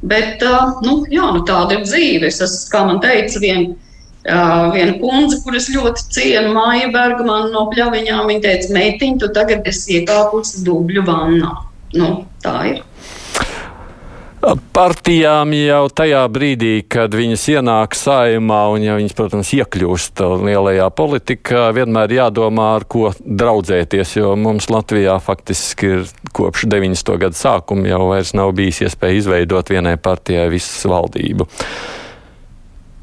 bet 0.07 0.45
nu, 0.85 1.01
jā, 1.11 1.27
nu, 1.35 1.43
tāda 1.49 1.75
ir 1.75 1.83
dzīve. 1.83 2.31
Es 2.31 2.39
esmu, 2.45 2.71
kā 2.71 2.85
man 2.87 3.03
teica, 3.03 3.41
viena 3.43 3.75
viena 4.27 4.97
kundze, 4.99 5.39
kuras 5.43 5.69
ļoti 5.71 6.09
cienu, 6.11 6.51
Māja 6.55 6.91
Bergmana 6.91 7.51
no 7.53 7.67
pļaviņām, 7.71 8.27
viņa 8.27 8.43
teica, 8.43 8.73
meitiņ, 8.75 9.19
tu 9.23 9.31
tagad 9.35 9.67
esi 9.69 10.01
iekāpusi 10.01 10.65
dubļu 10.67 11.05
vannā. 11.07 11.53
Nu, 11.95 12.11
tā 12.43 12.57
ir. 12.73 12.83
Partijām 14.71 15.51
jau 15.57 15.87
tajā 15.91 16.21
brīdī, 16.31 16.83
kad 16.87 17.11
viņas 17.17 17.41
ienāk 17.55 17.95
saimā 17.97 18.59
un, 18.71 18.83
ja 18.85 18.95
viņas, 18.95 19.15
protams, 19.17 19.49
iekļūst 19.57 20.21
lielajā 20.45 20.85
politikā, 20.95 21.65
vienmēr 21.75 22.13
jādomā, 22.19 22.69
ar 22.77 22.85
ko 22.87 23.09
draudzēties, 23.17 24.13
jo 24.19 24.35
mums 24.39 24.69
Latvijā 24.71 25.17
faktiski 25.23 25.91
ir 25.97 26.05
kopš 26.37 26.67
90. 26.69 27.15
gadu 27.25 27.39
sākuma 27.39 27.89
jau 27.89 28.03
vairs 28.13 28.35
nav 28.37 28.53
bijis 28.55 28.85
iespēja 28.85 29.23
izveidot 29.23 29.73
vienai 29.73 29.97
partijai 29.99 30.47
visu 30.53 30.93
valdību 30.93 31.49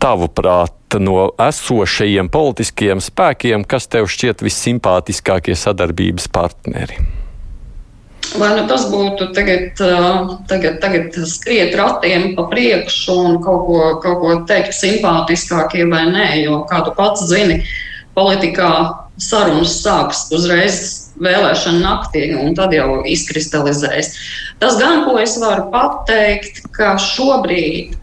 tavuprāt, 0.04 0.73
no 1.00 1.32
esošajiem 1.40 2.28
politiskajiem 2.30 3.00
spēkiem, 3.02 3.64
kas 3.66 3.88
tev 3.90 4.06
šķiet 4.11 4.44
vissimpātiskākie 4.44 5.56
sadarbības 5.58 6.28
partneri? 6.30 7.00
Vai 8.38 8.50
nu 8.56 8.64
tas 8.66 8.87
būtu 8.90 9.28
tagad, 9.37 9.80
tagad, 10.50 10.78
tagad 10.82 11.16
skriet 11.30 11.75
ratiem 11.78 12.32
pa 12.34 12.46
priekšu 12.50 13.14
un 13.14 13.40
kaut 13.44 13.66
ko, 13.68 13.80
kaut 14.02 14.20
ko 14.23 14.37
teikt 14.49 14.75
simpātiskākie 14.75 15.87
vai 15.90 16.04
nē, 16.11 16.28
jo, 16.42 16.61
kā 16.70 16.82
tu 16.87 16.94
pats 16.96 17.26
zini, 17.30 17.61
politikā 18.16 18.70
sarunas 19.23 19.76
sākas 19.82 20.25
uzreiz 20.34 20.78
vēlēšana 21.23 21.82
naktī, 21.82 22.26
un 22.38 22.56
tad 22.58 22.75
jau 22.75 23.02
izkristalizējas. 23.06 24.14
Tas 24.62 24.78
gan, 24.80 25.04
ko 25.06 25.18
es 25.23 25.37
varu 25.42 25.68
pateikt, 25.75 26.64
ka 26.75 26.96
šobrīd 27.02 27.94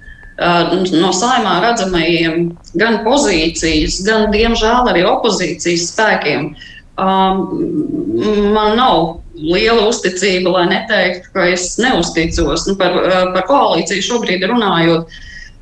no 0.41 1.11
saimā 1.13 1.59
redzamajiem 1.61 2.51
gan 2.79 3.01
pozīcijas, 3.05 4.01
gan, 4.07 4.29
diemžēl, 4.33 4.89
arī 4.89 5.05
opozīcijas 5.05 5.91
spēkiem. 5.93 6.51
Man 6.97 8.75
nav 8.77 9.21
liela 9.37 9.87
uzticība, 9.89 10.51
lai 10.57 10.65
neteiktu, 10.73 11.31
ka 11.33 11.47
es 11.53 11.77
neusticos. 11.81 12.67
Nu, 12.67 12.75
par, 12.79 12.97
par 13.35 13.47
koalīciju 13.49 14.05
šobrīd 14.09 14.45
runājot, 14.49 15.17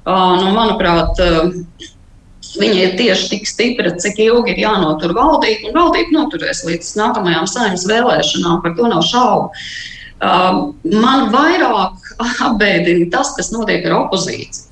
nu, 0.07 0.51
manuprāt, 0.55 1.24
Viņa 2.57 2.79
ir 2.81 2.95
tieši 2.98 3.27
tik 3.29 3.45
stipra, 3.45 3.91
cik 4.01 4.17
ilgi 4.24 4.55
ir 4.55 4.63
jānotur 4.63 5.13
valdība, 5.13 5.69
un 5.69 5.75
valdība 5.75 6.15
noturēs 6.15 6.63
līdz 6.65 6.95
nākamajām 6.98 7.45
saimnes 7.50 7.86
vēlēšanām, 7.89 8.63
par 8.63 8.74
to 8.77 8.89
nav 8.89 9.03
šaubu. 9.05 9.51
Uh, 10.19 10.74
man 10.89 11.29
vairāk 11.31 12.09
apbēdina 12.48 13.05
tas, 13.13 13.36
kas 13.38 13.53
notiek 13.53 13.86
ar 13.86 14.00
opozīciju. 14.01 14.68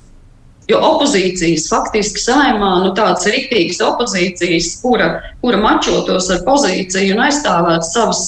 Jo 0.68 0.78
opozīcijas 0.84 1.64
faktiski 1.70 2.20
saimā, 2.20 2.72
nu 2.84 2.90
tāds 2.96 3.24
riktīgs 3.30 3.78
opozīcijas, 3.80 4.74
kura, 4.82 5.06
kura 5.40 5.60
mačotos 5.62 6.28
ar 6.34 6.42
pozīciju 6.44 7.14
un 7.14 7.22
aizstāvētu 7.24 7.88
savas, 7.88 8.20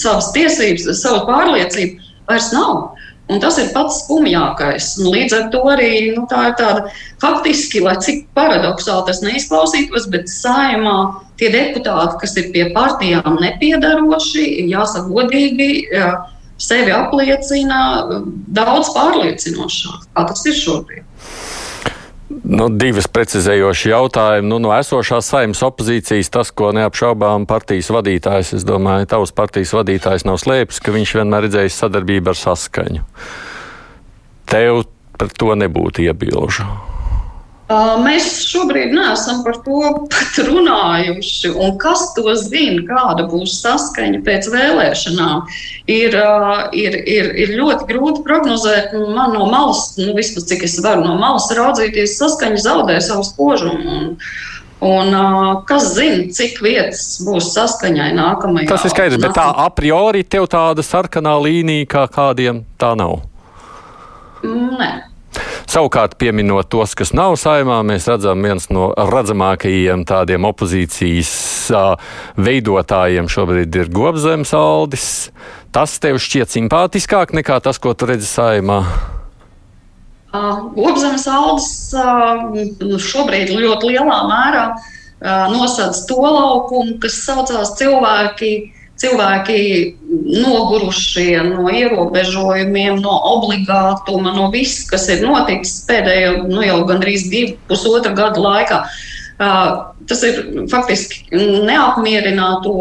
savas 0.00 0.32
tiesības, 0.34 0.88
savu 0.98 1.22
pārliecību, 1.28 2.02
vairs 2.30 2.50
nav. 2.56 2.96
Un 3.30 3.38
tas 3.40 3.56
ir 3.62 3.70
pats 3.72 4.00
skumjākais. 4.02 4.88
Un 5.00 5.12
līdz 5.14 5.36
ar 5.36 5.44
to 5.54 5.60
arī 5.70 5.92
nu, 6.16 6.24
tā 6.28 6.48
ir 6.50 6.56
tāda 6.58 6.90
faktiski, 7.22 7.80
lai 7.84 7.94
cik 8.02 8.26
paradoxāli 8.36 9.06
tas 9.06 9.22
neizklausītos, 9.22 10.08
bet 10.12 10.26
saimā 10.28 10.96
tie 11.40 11.52
deputāti, 11.54 12.18
kas 12.24 12.34
ir 12.42 12.50
pie 12.54 12.66
partijām 12.74 13.38
nepiedaroši, 13.40 14.66
jāsaka 14.74 15.06
godīgi, 15.14 15.70
sevi 16.62 16.92
apliecina 16.94 17.80
daudz 18.58 18.92
pārliecinošāk, 18.98 20.10
kā 20.10 20.26
tas 20.28 20.44
ir 20.50 20.58
šobrīd. 20.58 21.06
Nu, 22.52 22.66
divas 22.68 23.06
precizējošas 23.08 23.88
jautājumas. 23.88 24.48
Nu, 24.50 24.58
no 24.60 24.74
esošās 24.76 25.30
saimnes 25.32 25.62
opozīcijas 25.64 26.28
tas, 26.32 26.52
ko 26.52 26.68
neapšaubām 26.76 27.46
partijas 27.48 27.88
vadītājs, 27.94 28.52
es 28.58 28.66
domāju, 28.68 29.08
tavs 29.08 29.32
partijas 29.36 29.72
vadītājs 29.78 30.26
nav 30.28 30.36
slēpis, 30.42 30.82
ka 30.84 30.92
viņš 30.92 31.16
vienmēr 31.20 31.46
redzējis 31.46 31.80
sadarbību 31.84 32.34
ar 32.34 32.40
saskaņu. 32.42 33.04
Tev 34.52 34.84
par 35.16 35.32
to 35.32 35.56
nebūtu 35.56 36.04
iebilžu. 36.04 36.68
Mēs 37.70 38.26
šobrīd 38.50 38.90
neesam 38.92 39.42
par 39.46 39.56
to 39.64 39.80
pat 40.10 40.38
runājuši. 40.44 41.52
Un 41.54 41.76
kas 41.80 42.10
to 42.16 42.34
zina, 42.36 42.82
kāda 42.88 43.24
būs 43.30 43.54
saskaņa 43.62 44.20
pēc 44.26 44.48
vēlēšanām, 44.52 45.44
ir, 45.86 46.16
ir, 46.76 46.98
ir, 47.06 47.30
ir 47.44 47.54
ļoti 47.56 47.88
grūti 47.88 48.24
prognozēt. 48.26 48.96
Man 49.14 49.36
no 49.36 49.46
malas, 49.52 49.92
nu, 50.00 50.12
vismaz 50.18 50.48
cik 50.50 50.66
es 50.68 50.78
varu 50.84 51.06
no 51.06 51.16
malas 51.20 51.48
raudzīties, 51.54 52.18
saskaņa 52.18 52.64
zaudē 52.66 52.98
savu 53.04 53.24
spožumu. 53.30 54.00
Un, 54.02 54.10
Un, 54.82 55.12
uh, 55.14 55.60
kas 55.62 55.92
zina, 55.94 56.24
cik 56.34 56.56
vietas 56.58 57.20
būs 57.22 57.52
saskaņai 57.54 58.08
nākamajā? 58.16 58.66
Tas 58.66 58.82
ir 58.88 58.90
skaidrs, 58.90 59.20
bet 59.22 59.36
tā 59.36 59.44
a 59.46 59.68
priori 59.70 60.24
tev 60.26 60.48
tāda 60.50 60.82
sarkanā 60.82 61.36
līnija 61.38 61.86
kā 61.86 62.02
kādiem 62.10 62.64
tā 62.82 62.90
nav. 62.98 63.20
Nē. 64.42 65.11
Savukārt, 65.70 66.16
pieminot 66.20 66.68
tos, 66.72 66.94
kas 66.98 67.12
nav 67.16 67.36
saimā, 67.40 67.80
mēs 67.86 68.08
redzam, 68.10 68.42
viens 68.44 68.68
no 68.74 68.90
redzamākajiem 68.96 70.04
tādiem 70.08 70.46
opozīcijas 70.48 71.32
veidotājiem 72.36 73.30
šobrīd 73.30 73.78
ir 73.80 73.92
Gobzems 73.94 74.52
Aldis. 74.58 75.06
Tas 75.72 75.96
tev 76.02 76.18
šķiet 76.20 76.52
simpātiskāk 76.52 77.32
nekā 77.36 77.60
tas, 77.64 77.80
ko 77.80 77.94
tu 77.94 78.10
redzi 78.10 78.28
saimā? 78.28 78.82
Gobzemes 80.32 81.28
Aldis 81.28 81.70
uh, 81.96 82.98
šobrīd 83.00 83.52
ļoti 83.56 83.94
lielā 83.94 84.20
mērā 84.28 84.66
nosedz 85.22 86.04
to 86.08 86.18
laukumu, 86.18 86.96
kas 87.02 87.20
saucās 87.22 87.76
cilvēki 87.78 88.72
cilvēki 89.02 89.60
nogurušie 90.42 91.40
no 91.48 91.66
ierobežojumiem, 91.72 93.00
no 93.02 93.14
obligātuma, 93.34 94.34
no 94.36 94.50
viss, 94.54 94.84
kas 94.90 95.08
ir 95.12 95.24
noticis 95.26 95.82
pēdējo 95.88 96.46
nu, 96.46 96.62
jau 96.66 96.82
gandrīz 96.88 97.26
divu, 97.32 97.56
pusotra 97.70 98.14
gada 98.16 98.42
laikā. 98.42 98.80
Tas 100.08 100.22
ir 100.26 100.42
faktiski 100.70 101.24
neapmierināto 101.66 102.76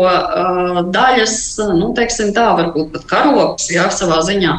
daļas, 0.93 1.36
nu, 1.73 1.91
teiksim 1.97 2.34
tā, 2.38 2.51
varbūt 2.60 2.91
pat 2.95 3.07
karoks, 3.10 3.71
jā, 3.73 3.88
savā 3.93 4.21
ziņā. 4.27 4.57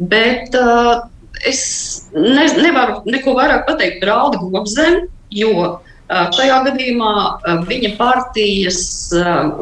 Bet 0.00 0.56
es 1.44 1.64
ne, 2.14 2.46
nevaru 2.64 3.02
neko 3.08 3.36
vairāk 3.36 3.66
pateikt 3.68 4.00
par 4.00 4.14
Aldi 4.16 4.40
Gobzemi, 4.54 5.04
jo 5.34 5.74
Šajā 6.12 6.58
gadījumā 6.66 7.12
viņa 7.64 7.94
partijas 7.96 8.80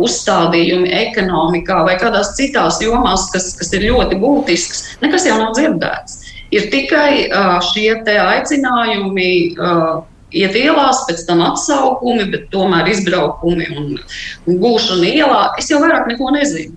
uzstādījumi 0.03 0.91
ekonomikā 1.05 1.83
vai 1.87 1.95
kādās 2.01 2.33
citās 2.39 2.81
jomās, 2.83 3.29
kas, 3.35 3.53
kas 3.59 3.71
ir 3.79 3.87
ļoti 3.93 4.19
būtisks, 4.19 4.83
nekas 5.05 5.29
jau 5.29 5.39
nav 5.39 5.55
dzirdēts. 5.55 6.19
Ir 6.53 6.67
tikai 6.73 7.31
šie 7.71 7.95
aicinājumi 8.03 9.31
iet 10.33 10.59
ielās, 10.59 11.05
pēc 11.07 11.25
tam 11.29 11.45
atsaukumi, 11.47 12.27
bet 12.33 12.51
tomēr 12.53 12.91
izbraukumi 12.91 13.71
un 13.79 13.97
gūšana 14.49 15.15
ielā. 15.15 15.43
Es 15.61 15.71
jau 15.71 15.81
vairāk 15.85 16.11
neko 16.11 16.35
nezinu. 16.35 16.75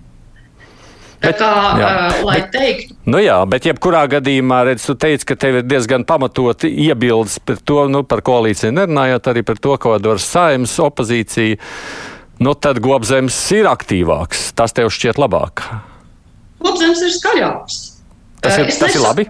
Bet, 1.26 1.40
kā, 1.40 1.50
jā, 1.80 1.88
uh, 1.90 2.20
lai 2.26 2.36
bet, 2.38 2.50
teiktu. 2.54 2.96
Nu 3.10 3.20
jā, 3.22 3.36
bet 3.50 3.66
jebkurā 3.66 4.04
gadījumā, 4.16 4.60
redz, 4.68 4.84
tu 4.86 4.94
teici, 4.98 5.26
ka 5.28 5.36
tev 5.38 5.60
ir 5.60 5.66
diezgan 5.66 6.06
pamatoti 6.06 6.70
iebildes 6.86 7.40
par 7.42 7.58
to, 7.66 7.80
nu, 7.90 8.04
par 8.06 8.22
koalīciju 8.26 8.74
nerunājot, 8.76 9.30
arī 9.32 9.42
par 9.46 9.60
to, 9.62 9.74
ko 9.82 9.96
var 9.96 10.22
saimnes 10.22 10.76
opozīcija. 10.82 11.58
Nu, 12.42 12.52
tad 12.54 12.78
Gobzems 12.84 13.36
ir 13.56 13.68
aktīvāks. 13.70 14.50
Tas 14.56 14.76
tev 14.76 14.90
šķiet 14.92 15.18
labāk. 15.20 15.64
Gobzems 16.62 17.02
ir 17.06 17.14
skaļāks. 17.16 17.78
Tas 18.44 18.58
ir, 18.60 18.68
es 18.70 18.78
tas 18.78 18.92
nesaku, 18.92 19.00
ir 19.00 19.06
labi. 19.06 19.28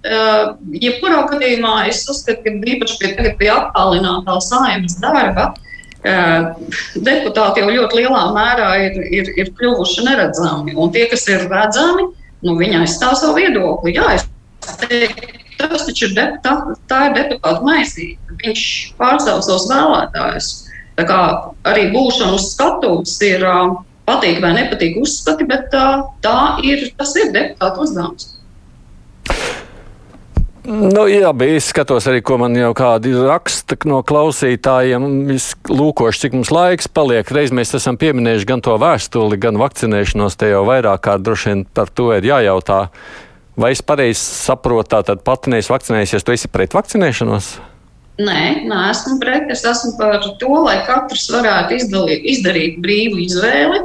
Uh, 0.00 0.54
jebkurā 0.80 1.24
gadījumā 1.32 1.74
es 1.90 2.06
uzskatu, 2.08 2.46
ka 2.46 2.72
īpaši 2.74 3.00
pie, 3.02 3.32
pie 3.40 3.50
attālinātā 3.52 4.38
saimnes 4.46 4.96
darba 5.02 5.50
uh, 5.50 5.66
deputāti 6.04 7.60
jau 7.60 7.68
ļoti 7.68 8.00
lielā 8.00 8.22
mērā 8.36 8.70
ir, 8.86 8.96
ir, 9.12 9.30
ir 9.36 9.52
kļuvuši 9.58 10.06
neredzami. 10.06 10.76
Un 10.76 10.92
tie, 10.94 11.04
kas 11.10 11.26
ir 11.28 11.44
redzami, 11.50 12.08
nu, 12.46 12.56
viņi 12.56 12.80
aizstāv 12.80 13.18
savu 13.20 13.36
viedokli. 13.36 13.94
Jā, 13.98 14.16
teiktu, 14.80 15.36
tas 15.60 15.84
taču 15.86 16.08
ir, 16.08 16.16
deputā, 16.16 16.56
tā 16.88 17.02
ir 17.10 17.16
deputāta 17.18 17.60
maisīte. 17.66 18.40
Viņš 18.40 18.64
pārstāv 19.00 19.44
savus 19.44 19.68
vēlētājus. 19.70 20.50
Tā 20.96 21.06
kā 21.08 21.20
arī 21.68 21.88
būšana 21.92 22.36
uz 22.36 22.50
skatuves 22.54 23.14
ir 23.24 23.44
patīk 24.08 24.40
vai 24.42 24.54
nepatīk 24.56 24.98
uzskati, 25.00 25.46
bet 25.48 25.68
tā, 25.72 25.86
tā 26.24 26.58
ir, 26.66 26.88
tas 26.98 27.14
ir 27.20 27.32
deputāta 27.36 27.84
uzdevums. 27.84 28.39
Nu, 30.70 31.06
jā, 31.10 31.32
bija 31.34 31.56
es 31.58 31.66
skatos 31.72 32.04
arī, 32.06 32.20
ko 32.22 32.36
man 32.38 32.54
jau 32.54 32.70
kādi 32.78 33.10
raksta 33.16 33.74
no 33.90 34.04
klausītājiem. 34.06 35.06
Es 35.34 35.48
lūkošu, 35.66 36.20
cik 36.22 36.36
mums 36.38 36.52
laiks 36.54 36.86
paliek. 36.86 37.26
Reiz 37.34 37.50
mēs 37.54 37.74
esam 37.74 37.98
pieminējuši 37.98 38.46
gan 38.46 38.62
to 38.62 38.76
vēstuli, 38.78 39.38
gan 39.42 39.58
vakcinēšanos. 39.58 40.38
Te 40.38 40.52
jau 40.52 40.62
vairāk 40.68 41.02
kārt 41.08 41.26
droši 41.26 41.50
vien 41.50 41.64
par 41.74 41.90
to 41.90 42.12
ir 42.14 42.28
jājautā. 42.28 42.84
Vai 43.60 43.72
es 43.74 43.82
pareizi 43.82 44.22
saprotu, 44.22 44.92
tātad 44.94 45.24
pati 45.26 45.50
neesi 45.50 45.72
vakcinējies, 45.72 46.22
tu 46.22 46.36
esi 46.36 46.50
pret 46.52 46.76
vakcinēšanos? 46.76 47.50
Nē, 48.20 48.42
neesmu 48.70 49.16
pret. 49.18 49.50
Es 49.50 49.64
esmu 49.66 49.96
par 49.98 50.22
to, 50.22 50.52
lai 50.68 50.78
katrs 50.86 51.26
varētu 51.34 51.80
izdalīt, 51.80 52.28
izdarīt 52.36 52.78
brīvu 52.84 53.18
izvēli. 53.24 53.82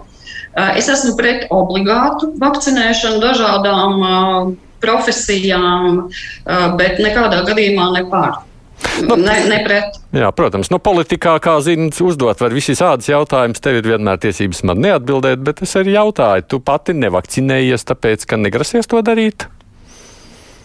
Es 0.77 0.85
esmu 0.91 1.15
pret 1.17 1.49
obligātu 1.51 2.29
vakcinēšanu 2.39 3.23
dažādām 3.23 4.05
profesijām, 4.85 6.05
bet 6.79 7.01
nekādā 7.03 7.41
gadījumā 7.49 7.91
ne 7.97 8.05
pār. 8.11 8.43
Nu, 9.01 9.15
ne, 9.15 9.35
ne 9.49 9.57
pret. 9.65 9.97
Jā, 10.15 10.29
protams, 10.35 10.69
nu, 10.71 10.79
politikā, 10.83 11.35
kā 11.43 11.57
zināms, 11.63 11.99
uzdot 12.03 12.39
var 12.43 12.55
visi 12.55 12.75
šādus 12.77 13.09
jautājumus. 13.09 13.63
Tev 13.63 13.79
ir 13.79 13.89
vienmēr 13.95 14.21
tiesības 14.23 14.63
man 14.67 14.81
neatbildēt, 14.83 15.41
bet 15.47 15.63
es 15.65 15.75
arī 15.79 15.95
jautāju, 15.95 16.47
tu 16.51 16.61
pati 16.63 16.95
nevakcinējies, 16.97 17.87
tāpēc, 17.91 18.27
ka 18.29 18.39
negrasies 18.39 18.91
to 18.91 19.01
darīt? 19.05 19.47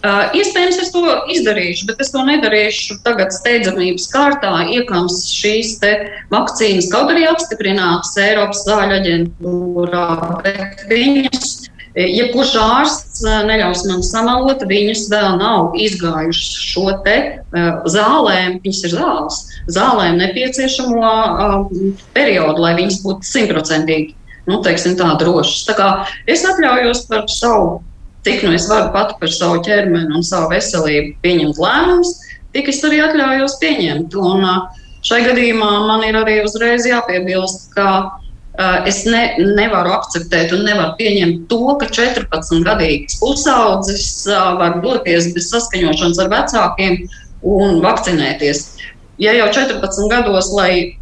Uh, 0.01 0.31
iespējams, 0.33 0.79
es 0.81 0.89
to 0.89 1.01
izdarīšu, 1.29 1.85
bet 1.91 1.99
es 2.01 2.09
to 2.09 2.23
nedarīšu 2.25 2.95
tagad 3.05 3.29
steidzamības 3.35 4.07
kārtā. 4.09 4.53
Iekams 4.73 5.19
šīs 5.29 5.75
vakcīnas 6.33 6.89
kaut 6.89 7.11
arī 7.13 7.27
apstiprinātas 7.29 8.15
Eiropas 8.23 8.63
zāļu 8.65 8.97
aģentūrā, 8.97 10.07
bet 10.47 10.81
viņas 10.89 11.60
Jebkurš 11.95 12.53
ja 12.55 12.63
ārsts 12.79 13.23
eh, 13.27 13.41
neļaus 13.49 13.83
man 13.89 14.03
samalot, 14.05 14.63
viņus 14.67 15.07
vēl 15.11 15.35
nav 15.41 15.75
izgājuši 15.75 16.63
šo 16.71 16.85
te 17.03 17.17
uh, 17.27 17.81
zālēm, 17.91 18.61
viņas 18.63 18.81
ir 18.87 18.95
zāles, 18.95 19.39
zālēm 19.75 20.19
nepieciešamo 20.21 21.11
periodu, 22.15 22.63
lai 22.63 22.73
viņas 22.79 23.01
būtu 23.03 23.27
simtprocentīgi, 23.27 24.15
nu, 24.47 24.61
teiksim 24.63 24.95
tā, 24.99 25.09
drošas. 25.19 25.65
Tā 25.67 25.75
kā 25.75 25.89
es 26.31 26.47
atļaujos 26.47 27.07
par 27.11 27.27
savu 27.31 27.81
cik 28.23 28.43
nu 28.45 28.53
es 28.53 28.67
varu 28.69 28.91
pati 28.93 29.17
par 29.19 29.31
savu 29.33 29.61
ķermeni 29.65 30.13
un 30.15 30.25
savu 30.25 30.51
veselību 30.53 31.15
pieņemt 31.25 31.59
lēmumus, 31.61 32.13
tik 32.53 32.69
es 32.69 32.81
arī 32.85 33.01
atļaujos 33.01 33.57
pieņemt. 33.61 34.15
Un, 34.21 34.45
šai 35.05 35.23
gadījumā 35.25 35.71
man 35.89 36.05
ir 36.05 36.19
arī 36.19 36.41
uzreiz 36.45 36.85
jāpiebilst, 36.85 37.71
ka 37.75 37.87
es 38.59 39.03
ne, 39.07 39.21
nevaru 39.55 39.93
akceptēt 39.95 40.51
un 40.55 40.65
nevaru 40.67 40.95
pieņemt 40.99 41.45
to, 41.49 41.61
ka 41.79 41.87
14-gadīgs 41.87 43.19
pusaudzis 43.21 44.07
var 44.27 44.81
doties 44.83 45.31
bez 45.35 45.49
saskaņošanas 45.53 46.19
ar 46.19 46.31
vecākiem 46.33 46.97
un 47.47 47.79
vakcinēties. 47.83 48.65
Ja 49.21 49.33
jau 49.37 49.47
14 49.53 50.09
gados, 50.11 50.51
lai 50.57 50.97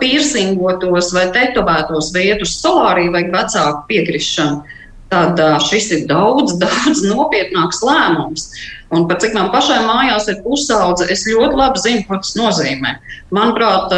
piercingotos 0.00 1.12
vai 1.16 1.28
tetovētos 1.32 2.10
vai 2.12 2.26
iet 2.28 2.42
uz 2.44 2.56
solāriju, 2.58 3.14
vajag 3.14 3.30
vecāku 3.32 3.84
piekrišanu, 3.88 4.73
tad 5.14 5.40
šis 5.68 5.90
ir 5.94 6.06
daudz, 6.10 6.56
daudz 6.62 7.04
nopietnāks 7.06 7.82
lēmums. 7.86 8.48
Un 8.94 9.08
pat 9.10 9.24
cik 9.24 9.34
man 9.34 9.48
pašai 9.50 9.80
mājās 9.86 10.28
ir 10.30 10.42
pusaudze, 10.44 11.08
es 11.10 11.24
ļoti 11.26 11.58
labi 11.58 11.82
zinu, 11.82 12.04
ko 12.06 12.20
tas 12.20 12.34
nozīmē. 12.38 12.94
Manuprāt, 13.34 13.94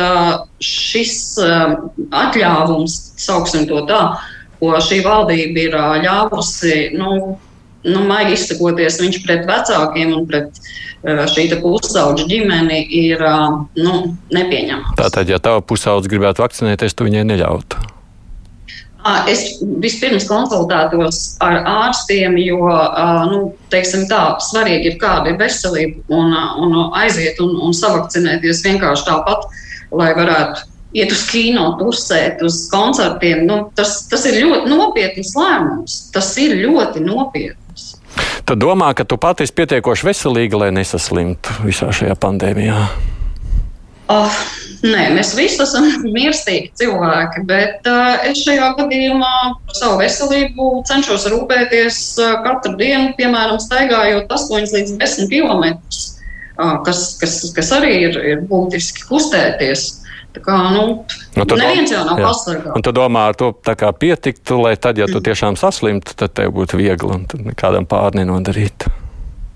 šis 0.63 1.37
atļāvums, 2.17 2.95
sauksim 3.21 3.67
to 3.69 3.83
tā, 3.91 4.01
ko 4.61 4.73
šī 4.81 5.03
valdība 5.05 5.67
ir 5.67 5.77
ļāvusi, 6.07 6.77
nu, 6.97 7.11
nu, 7.85 8.05
maigi 8.09 8.39
izsakoties, 8.39 9.01
viņš 9.03 9.21
pret 9.27 9.45
vecākiem 9.51 10.15
un 10.17 10.25
pret 10.31 10.63
šī 11.35 11.51
pusaudža 11.61 12.25
ģimeni 12.31 12.81
ir 13.03 13.21
nu, 13.77 13.99
nepieņemams. 14.33 14.97
Tātad, 15.03 15.29
ja 15.29 15.43
tava 15.43 15.61
pusaudze 15.61 16.09
gribētu 16.11 16.47
vakcinēties, 16.47 16.97
tu 16.97 17.11
viņai 17.11 17.27
neļautu. 17.35 17.96
Es 19.31 19.59
vispirms 19.83 20.27
konsultētos 20.29 21.37
ar 21.45 21.61
ārstiem, 21.69 22.39
jo 22.43 22.71
nu, 23.31 23.41
tā, 23.71 24.23
svarīgi 24.43 24.93
ir, 24.93 24.97
kāda 25.03 25.33
ir 25.33 25.41
veselība, 25.41 26.03
un, 26.15 26.33
un 26.35 26.79
aiziet 26.99 27.41
un, 27.45 27.55
un 27.69 27.77
savakcinēties 27.77 28.65
vienkārši 28.67 29.07
tāpat, 29.07 29.47
lai 29.95 30.11
varētu 30.17 30.67
iet 30.97 31.13
uz 31.13 31.23
kino, 31.29 31.69
tusēt, 31.81 32.43
uz 32.47 32.65
koncertiem. 32.73 33.45
Nu, 33.49 33.61
tas, 33.77 34.01
tas 34.11 34.25
ir 34.29 34.41
ļoti 34.45 34.73
nopietns 34.73 35.35
lēmums. 35.37 35.99
Tas 36.15 36.33
ir 36.41 36.57
ļoti 36.63 37.05
nopietns. 37.05 37.97
Tu 38.47 38.55
domā, 38.57 38.93
ka 38.97 39.05
tu 39.05 39.19
pati 39.21 39.45
esi 39.45 39.55
pietiekoši 39.59 40.09
veselīga, 40.09 40.63
lai 40.65 40.71
nesaslimtu 40.73 41.61
visā 41.67 41.91
šajā 41.93 42.17
pandēmijā? 42.23 42.79
Oh, 44.13 44.41
nē, 44.85 45.03
mēs 45.17 45.33
visi 45.39 45.61
esam 45.63 45.87
mierstīgi 46.17 46.73
cilvēki, 46.81 47.45
bet 47.49 47.89
uh, 47.91 48.27
es 48.29 48.43
šajā 48.45 48.73
gadījumā 48.81 49.35
par 49.67 49.79
savu 49.79 50.01
veselību 50.03 50.71
cenšos 50.89 51.29
rūpēties 51.33 52.01
uh, 52.23 52.39
katru 52.47 52.75
dienu, 52.81 53.13
piemēram, 53.19 53.61
staigājot 53.63 54.33
8 54.33 54.73
līdz 54.75 54.97
10 55.01 55.31
km, 55.33 55.79
uh, 56.59 56.79
kas, 56.87 57.07
kas, 57.21 57.39
kas 57.57 57.73
arī 57.79 57.95
ir, 58.09 58.19
ir 58.35 58.45
būtiski 58.51 59.07
kustēties. 59.09 59.89
Tā 60.37 60.43
kā, 60.45 60.57
nu, 60.75 60.83
nu, 61.33 61.45
neviens 61.57 61.95
jau 61.95 62.03
nav 62.05 62.19
pasargāts. 62.21 62.75
Un 62.77 62.85
tu 62.85 62.93
domā, 62.93 63.31
ar 63.31 63.37
to 63.41 63.55
pietiktu, 63.97 64.59
lai 64.61 64.75
tad, 64.77 65.01
ja 65.01 65.07
tu 65.09 65.17
mm. 65.17 65.25
tiešām 65.31 65.57
saslimtu, 65.57 66.13
tad 66.13 66.35
tev 66.37 66.53
būtu 66.59 66.77
viegli 66.77 67.09
un 67.09 67.55
kādam 67.57 67.89
pār 67.89 68.19
nenodarīt. 68.19 68.85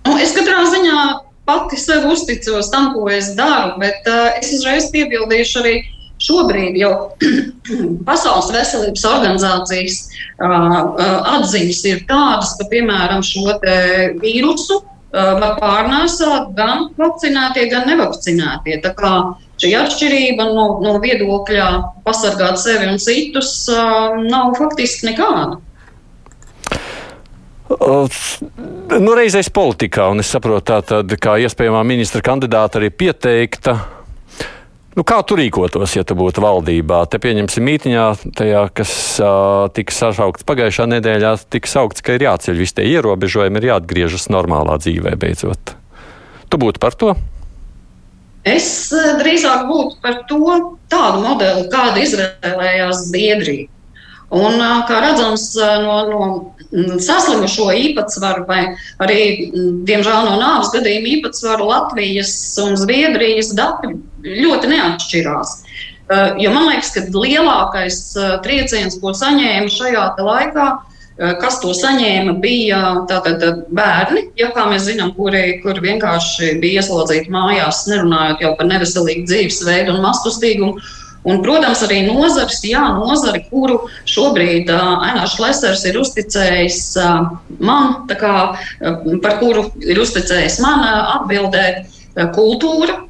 Nu, 0.09 0.17
es 0.17 0.33
katrā 0.33 0.63
ziņā 0.73 1.03
pati 1.51 1.79
sev 1.81 2.07
uzticos 2.11 2.71
tam, 2.71 2.93
ko 2.95 3.09
es 3.11 3.33
daru, 3.39 3.75
bet 3.83 4.07
uh, 4.07 4.37
es 4.39 4.53
uzreiz 4.59 4.91
piebildīšu 4.95 5.65
arī. 5.65 5.81
Šobrīd 6.21 6.75
jau 6.77 6.91
Pasaules 8.09 8.51
veselības 8.53 9.07
organizācijas 9.09 9.95
uh, 10.45 10.75
atziņas 11.39 11.81
ir 11.89 12.03
tādas, 12.11 12.53
ka, 12.59 12.67
piemēram, 12.69 13.25
šo 13.25 13.55
vīrusu 14.21 14.77
uh, 14.77 15.31
var 15.41 15.57
pārnēsāt 15.63 16.53
gan 16.59 16.91
vakcinētie, 17.01 17.71
gan 17.73 17.89
nevakcinētie. 17.89 18.83
Tā 18.85 18.93
kā 18.99 19.15
šī 19.65 19.73
atšķirība 19.81 20.51
no, 20.53 20.67
no 20.85 20.99
viedokļa 21.01 21.71
pasargāt 22.05 22.61
sevi 22.61 22.93
un 22.93 23.01
citus 23.01 23.55
uh, 23.73 24.21
nav 24.21 24.59
faktiski 24.61 25.09
nekāda. 25.09 25.57
Nu, 27.71 29.15
reizēs 29.15 29.51
politikā, 29.55 30.09
un 30.11 30.25
es 30.25 30.31
saprotu, 30.33 30.65
tā 30.73 30.81
tad, 30.83 31.13
kā 31.23 31.37
iespējamā 31.45 31.85
ministra 31.87 32.23
kandidāta 32.27 32.81
arī 32.81 32.91
pieteikta. 32.91 33.77
Nu, 34.99 35.05
kā 35.07 35.21
tu 35.23 35.37
rīkotos, 35.39 35.95
ja 35.95 36.03
tu 36.03 36.17
būtu 36.19 36.43
valdībā? 36.43 37.05
Te 37.07 37.21
pieņemsim 37.23 37.63
mītiņā, 37.63 38.07
tajā, 38.37 38.65
kas 38.75 38.93
uh, 39.23 39.69
tika 39.77 39.95
sašaukts 39.95 40.47
pagājušā 40.49 40.89
nedēļā, 40.91 41.37
tika 41.55 41.71
saukts, 41.71 42.03
ka 42.03 42.19
ir 42.19 42.27
jāceļ 42.27 42.59
visi 42.59 42.81
tie 42.81 42.89
ierobežojumi, 42.97 43.63
ir 43.63 43.69
jāatgriežas 43.71 44.27
normālā 44.35 44.81
dzīvē 44.83 45.15
beidzot. 45.23 45.77
Tu 46.51 46.59
būtu 46.59 46.83
par 46.83 46.99
to? 46.99 47.15
Es 48.43 48.91
drīzāk 49.21 49.69
būtu 49.69 50.01
par 50.03 50.25
to 50.27 50.43
tādu 50.91 51.23
modeli, 51.23 51.69
kādu 51.71 52.03
izvēlējās 52.03 53.07
Zviedrija. 53.07 53.71
Un, 54.31 54.61
kā 54.87 55.01
redzams, 55.03 55.49
no, 55.83 55.95
no 56.71 56.99
saslimušo 57.03 57.71
īpatsvaru 57.75 58.45
vai 58.47 58.61
arī, 59.03 59.23
diemžēl, 59.89 60.29
no 60.29 60.37
nāves 60.39 60.71
gadījuma 60.75 61.11
īpatsvaru 61.17 61.67
Latvijas 61.67 62.35
un 62.63 62.79
Zviedrijas 62.79 63.51
dati 63.59 63.91
ļoti 64.23 64.71
neatšķirās. 64.71 65.57
Jo 66.43 66.53
man 66.55 66.71
liekas, 66.71 66.93
ka 66.95 67.03
lielākais 67.11 67.99
trieciens, 68.47 68.99
ko 69.03 69.13
saņēma 69.15 69.71
šajā 69.71 70.07
laikā, 70.27 70.69
kas 71.43 71.59
to 71.63 71.75
saņēma, 71.77 72.39
bija 72.41 72.81
tātad 73.11 73.43
bērni, 73.75 74.29
ja, 74.41 74.49
kā 74.55 74.65
mēs 74.71 74.87
zinām, 74.89 75.13
kuri, 75.19 75.59
kuri 75.65 75.85
vienkārši 75.85 76.55
bija 76.63 76.81
ieslodzīti 76.81 77.33
mājās, 77.35 77.85
nerunājot 77.91 78.47
jau 78.47 78.55
par 78.57 78.71
neveselīgu 78.71 79.27
dzīvesveidu 79.29 79.95
un 79.95 80.03
mastustīgumu. 80.07 80.81
Un, 81.29 81.43
protams, 81.45 81.83
arī 81.85 82.01
nozars, 82.07 82.63
jā, 82.65 82.81
nozari, 82.97 83.43
kuru 83.51 83.83
šobrīd 84.09 84.71
uh, 84.73 85.03
Ainārs 85.05 85.37
Lesers 85.43 85.85
ir 85.91 85.99
uzticējis 86.01 86.81
uh, 86.97 87.29
man, 87.61 88.09
kā, 88.09 88.37
uh, 88.57 89.05
par 89.21 89.37
kuru 89.43 89.67
ir 89.85 90.01
uzticējis 90.01 90.57
man 90.65 90.81
uh, 90.81 91.19
atbildēt, 91.19 91.85
uh, 92.17 92.31
kultūra. 92.37 93.03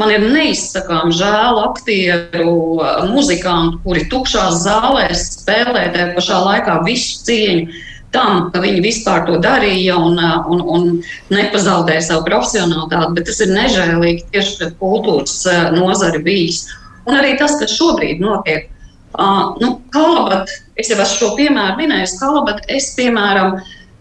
Man 0.00 0.14
ir 0.14 0.24
neizsakām 0.32 1.12
žēl 1.12 1.60
aktieru, 1.66 2.56
uh, 2.78 3.04
muzikantu, 3.12 3.82
kuri 3.84 4.06
tukšās 4.08 4.62
zālēs 4.64 5.28
spēlē 5.42 5.90
tajā 5.92 6.10
pašā 6.16 6.40
laikā 6.46 6.80
visu 6.88 7.20
cieņu 7.28 7.86
tam, 8.14 8.48
ka 8.54 8.64
viņi 8.64 8.82
vispār 8.82 9.26
to 9.28 9.36
darīja 9.42 10.00
un, 10.00 10.16
un, 10.18 10.62
un 10.64 10.88
nepazaudēja 11.30 12.08
savu 12.08 12.24
profesionālitāti, 12.26 13.14
bet 13.18 13.28
tas 13.28 13.44
ir 13.44 13.52
nežēlīgi 13.54 14.28
tieši 14.32 14.56
pret 14.58 14.78
kultūras 14.80 15.36
nozari 15.76 16.22
bijis. 16.24 16.64
Un 17.10 17.18
arī 17.18 17.34
tas, 17.40 17.56
kas 17.58 17.74
šobrīd 17.74 18.22
notiek. 18.22 18.68
Uh, 19.10 19.56
nu, 19.58 19.80
Kalabat, 19.90 20.50
es 20.78 20.92
jau 20.92 21.00
esmu 21.02 21.16
šo 21.18 21.28
piemēru 21.34 21.80
minējis, 21.80 22.12
Kalabat, 22.20 22.62
es 22.70 22.92
piemēram 22.94 23.56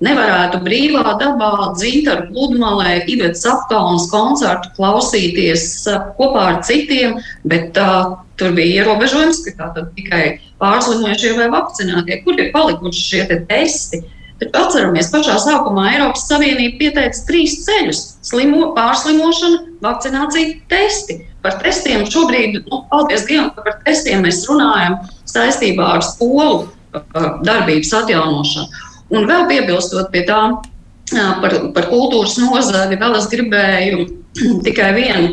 nevarētu 0.05 0.59
brīvā 0.63 1.15
dabā 1.17 1.71
dzintaru 1.73 2.27
pludmalē, 2.29 2.99
Ivetas 3.09 3.41
apkalnas 3.49 4.05
koncertu 4.13 4.69
klausīties 4.77 5.65
uh, 5.89 6.11
kopā 6.19 6.45
ar 6.51 6.61
citiem, 6.67 7.17
bet 7.49 7.79
uh, 7.81 8.19
tur 8.37 8.53
bija 8.53 8.83
ierobežojums, 8.83 9.41
ka 9.47 9.55
tātad 9.63 9.89
tikai 9.97 10.23
pārslimojušie 10.61 11.33
vai 11.39 11.49
vakcinētie, 11.57 12.21
kur 12.27 12.37
ir 12.37 12.53
palikuši 12.53 13.05
šie 13.07 13.25
te 13.31 13.41
testi. 13.49 14.03
Bet 14.39 14.53
atceramies, 14.55 15.09
pašā 15.11 15.35
sākumā 15.41 15.89
Eiropas 15.95 16.29
Savienība 16.29 16.77
pieteica 16.79 17.25
trīs 17.27 17.57
ceļus- 17.65 18.05
slimo, 18.29 18.69
pārslimošana, 18.77 19.65
vakcinācija, 19.83 20.53
testi. 20.71 21.17
Par 21.45 21.55
testiem 21.63 22.03
šobrīd, 22.09 22.57
nu, 22.65 22.81
paldies 22.91 23.25
Dievam, 23.27 23.51
ka 23.55 23.63
par 23.65 23.77
testiem 23.85 24.25
mēs 24.25 24.41
runājam 24.49 24.97
saistībā 25.29 25.93
ar 25.97 26.03
skolu 26.03 26.65
uh, 26.65 27.29
darbības 27.47 27.93
atjaunošanu. 28.01 28.85
Un 29.15 29.29
vēl 29.29 29.47
piebilstot 29.49 30.11
pie 30.13 30.25
tā, 30.27 30.39
uh, 30.55 31.29
par, 31.43 31.55
par 31.75 31.87
kultūras 31.91 32.35
nozari, 32.41 32.99
vēl 32.99 33.15
es 33.19 33.29
gribēju 33.31 34.09
tikai 34.67 34.91
vienu, 34.97 35.31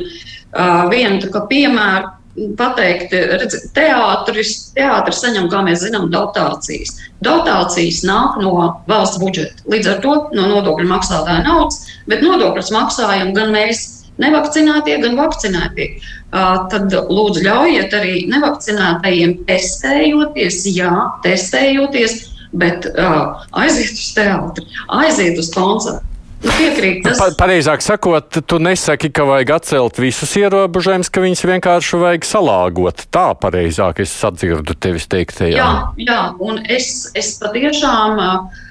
uh, 0.54 0.86
vienu 0.92 1.42
piemēru 1.50 2.14
pateikt, 2.56 3.12
redz, 3.12 3.56
teātris, 3.76 4.52
teātris 4.76 5.20
saņem, 5.22 5.48
kā 5.52 5.62
mēs 5.64 5.82
zinām, 5.86 6.08
dotācijas. 6.12 6.96
Dotācijas 7.24 8.02
nāk 8.06 8.36
no 8.42 8.52
valsts 8.90 9.20
budžeta. 9.22 9.64
Līdz 9.72 9.92
ar 9.94 10.02
to 10.04 10.16
no 10.36 10.48
nodokļu 10.50 10.88
maksātāja 10.90 11.44
naudas, 11.46 11.86
bet 12.10 12.24
nodokļus 12.24 12.72
maksājam 12.76 13.32
gan 13.36 13.54
mēs, 13.56 13.95
nevakcinētie, 14.22 14.96
gan 15.02 15.18
vakcinētie. 15.18 15.88
Tad 16.32 16.94
lūdzu 16.94 17.44
ļaujiet 17.46 17.94
arī 17.96 18.16
nevakcinētajiem 18.32 19.36
testējoties, 19.48 20.62
jā, 20.76 20.92
testējoties, 21.26 22.18
bet 22.56 22.88
aiziet 22.96 23.96
uz 23.96 24.10
teātri, 24.16 24.68
aiziet 25.02 25.40
uz 25.40 25.50
koncertu. 25.54 26.15
Piekrīt, 26.46 27.00
tas... 27.04 27.18
pa, 27.20 27.30
pareizāk 27.38 27.82
sakot, 27.84 28.38
tu 28.46 28.58
nesaki, 28.62 29.10
ka 29.14 29.26
vajag 29.28 29.54
atcelt 29.56 29.98
visus 30.00 30.34
ierobežojumus, 30.38 31.10
ka 31.12 31.24
viņus 31.24 31.44
vienkārši 31.50 32.02
vajag 32.02 32.28
salāgot. 32.28 33.06
Tā 33.14 33.26
pareizāk 33.40 34.02
es 34.04 34.14
sadzirdu 34.14 34.76
tevis 34.78 35.08
teiktajā. 35.12 35.56
Jā, 35.56 35.70
jā, 36.00 36.20
un 36.42 36.62
es, 36.72 37.08
es 37.18 37.34
patiešām 37.42 38.20
uh, 38.22 38.62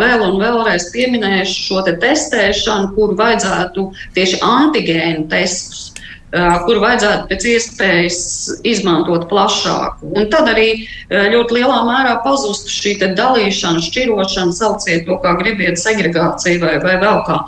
vēl 0.00 0.24
un 0.26 0.38
vēlreiz 0.40 0.88
pieminēšu 0.94 1.66
šo 1.68 1.84
te 1.86 1.96
testēšanu, 2.02 2.92
kur 2.96 3.14
vajadzētu 3.18 3.86
tieši 4.16 4.42
antigēnu 4.46 5.28
testus 5.32 5.89
kur 6.30 6.78
vajadzētu 6.78 7.26
pēc 7.30 7.46
iespējas 7.50 8.18
izmantot 8.66 9.26
plašāk. 9.30 10.02
Un 10.06 10.28
tad 10.30 10.50
arī 10.52 10.84
ļoti 11.10 11.56
lielā 11.58 11.80
mērā 11.88 12.16
pazustu 12.24 12.70
šī 12.70 12.94
dalīšana, 13.18 13.82
šķirošana, 13.82 14.54
sauciet 14.54 15.06
to, 15.08 15.18
kā 15.22 15.34
gribiet, 15.40 15.80
segregācija 15.80 16.60
vai, 16.62 16.76
vai 16.82 16.96
vēl 17.02 17.22
kā. 17.26 17.40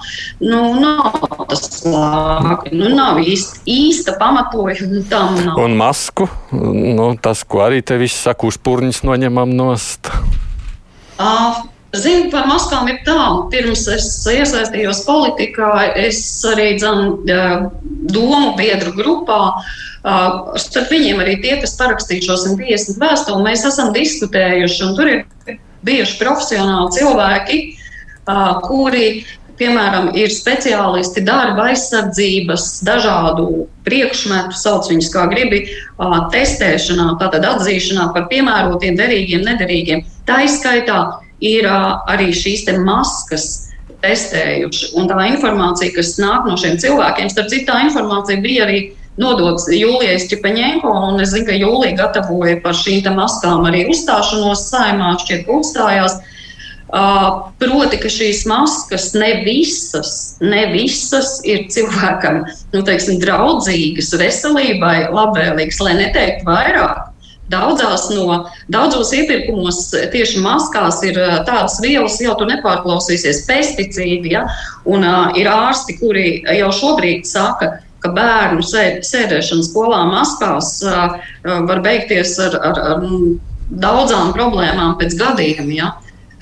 Nu, 0.43 0.63
nav 0.83 1.47
tas 1.51 1.85
labāk, 1.87 2.71
nu, 2.75 2.91
nav 2.97 3.23
īsti, 3.23 3.63
īsta 3.71 4.17
pamatojuma 4.19 5.05
tam. 5.11 5.39
Nav. 5.47 5.61
Un 5.63 5.77
masku, 5.79 6.27
nu, 6.53 7.13
tas, 7.23 7.45
ko 7.47 7.63
arī 7.69 7.83
te 7.87 7.99
viss 8.01 8.25
saka, 8.27 8.51
uz 8.51 8.59
purņus 8.59 9.05
noņemam 9.07 9.55
nost. 9.55 10.11
Uh, 11.23 11.63
Zinu, 11.93 12.31
par 12.33 12.47
maskām 12.49 12.87
ir 12.89 13.03
tā, 13.05 13.21
pirms 13.53 13.83
es 13.93 14.07
iesaistījos 14.33 15.03
politikā, 15.05 15.73
es 16.01 16.23
arī 16.49 16.71
dzan, 16.79 17.19
domu 18.09 18.55
biedru 18.57 18.95
grupā. 18.97 19.41
Starp 20.57 20.89
viņiem 20.89 21.21
arī 21.21 21.37
tie, 21.43 21.59
kas 21.61 21.77
parakstīja 21.77 22.25
šo 22.31 22.39
150 22.47 22.97
vēstuli, 23.03 23.45
mēs 23.45 23.67
esam 23.69 23.93
diskutējuši, 23.93 24.89
tur 24.97 25.11
ir 25.11 25.59
bijuši 25.85 26.17
profesionāli 26.23 26.97
cilvēki, 26.97 27.61
kuri 28.65 29.07
piemēram, 29.61 30.09
ir 30.19 30.33
speciālisti 30.33 31.23
darba 31.27 31.69
aizsardzības, 31.71 32.81
dažādu 32.87 33.67
priekšmetu, 33.87 34.57
sauc 34.59 34.89
viņus 34.91 35.11
kā 35.13 35.27
gribi, 35.31 35.67
testēšanā, 36.33 37.13
tātad 37.21 37.47
atzīšanā 37.51 38.09
par 38.17 38.27
piemērotiem, 38.33 38.97
derīgiem, 38.99 39.45
nederīgiem. 39.47 40.03
Tā 40.27 40.41
izskaitā 40.49 40.99
ir 41.43 41.69
arī 41.69 42.31
šīs 42.37 42.65
maskas 42.83 43.69
testējuši. 44.03 44.93
Un 44.99 45.09
tā 45.11 45.29
informācija, 45.31 45.95
kas 45.95 46.17
nāk 46.23 46.49
no 46.49 46.57
šiem 46.59 46.79
cilvēkiem, 46.83 47.31
starp 47.31 47.53
citu, 47.53 47.69
tā 47.71 47.85
informācija 47.87 48.43
bija 48.43 48.67
arī 48.67 48.83
nodots 49.21 49.69
Jūlijai 49.71 50.19
Čepaņēnko, 50.31 50.93
un 51.13 51.23
es 51.23 51.35
zinu, 51.35 51.47
ka 51.51 51.57
Jūlija 51.57 51.99
gatavoja 52.01 52.59
par 52.65 52.77
šīm 52.79 53.07
maskām 53.17 53.67
arī 53.69 53.87
uzstāšanos 53.93 54.69
saimā, 54.71 55.17
šķiet, 55.23 55.51
uzstājās. 55.53 56.21
Uh, 56.93 57.47
proti, 57.57 57.97
ka 58.03 58.11
šīs 58.13 58.43
maskas 58.45 59.15
ne 59.17 59.31
visas, 59.47 60.37
ne 60.45 60.67
visas 60.75 61.39
ir 61.49 61.65
cilvēkam 61.73 62.43
nu, 62.75 62.83
teiksim, 62.85 63.17
draudzīgas, 63.23 64.11
veselībai, 64.21 65.07
labvēlīgas, 65.09 65.81
lai 65.81 65.95
neteiktu 66.03 66.51
vairāk. 66.51 67.12
Daudzās 67.53 68.09
no, 68.15 68.39
daudzos 68.73 69.13
iepirkumos 69.17 69.85
tieši 70.13 70.43
maskās 70.45 71.03
ir 71.07 71.19
tādas 71.47 71.79
vielas, 71.85 72.21
jau 72.23 72.35
tur 72.39 72.49
nepārklausīsies, 72.51 73.45
pesticīdi. 73.49 74.35
Ja? 74.37 74.47
Un 74.89 75.07
uh, 75.07 75.33
ir 75.39 75.51
ārsti, 75.53 75.99
kuri 76.01 76.27
jau 76.59 76.71
šobrīd 76.79 77.29
saka, 77.29 77.75
ka 78.03 78.11
bērnu 78.17 78.65
sēdēšana 78.67 79.67
skolā 79.69 80.03
maskās 80.11 80.75
uh, 80.87 81.19
var 81.69 81.83
beigties 81.85 82.39
ar, 82.43 82.57
ar, 82.71 82.81
ar 82.95 83.05
daudzām 83.83 84.33
problēmām 84.37 84.97
pēc 85.01 85.17
gadiem. 85.21 85.71
Ja? 85.77 85.93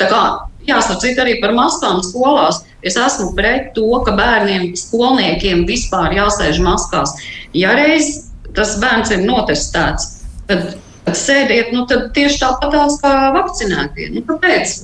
Tā 0.00 0.08
kā 0.10 0.22
jāsaka 0.68 1.14
arī 1.22 1.38
par 1.42 1.54
maskām 1.56 2.02
skolās. 2.06 2.64
Es 2.82 2.96
esmu 2.96 3.34
pret 3.36 3.74
to, 3.76 3.88
ka 4.06 4.14
bērniem, 4.16 4.70
skolniekiem 4.78 5.66
vispār 5.68 6.14
jāsēž 6.16 6.62
maskās. 6.64 7.12
Ja 7.52 7.74
reiz 7.76 8.30
tas 8.56 8.78
bērns 8.80 9.12
ir 9.14 9.26
notestēts, 9.26 10.06
tad 10.48 10.72
sēdiet, 11.08 11.74
nu, 11.74 11.84
tad 11.90 12.10
tieši 12.16 12.40
tāpatās 12.42 12.98
kā 13.02 13.14
vakcinētie. 13.36 14.10
Nu, 14.14 14.24
kāpēc? 14.28 14.80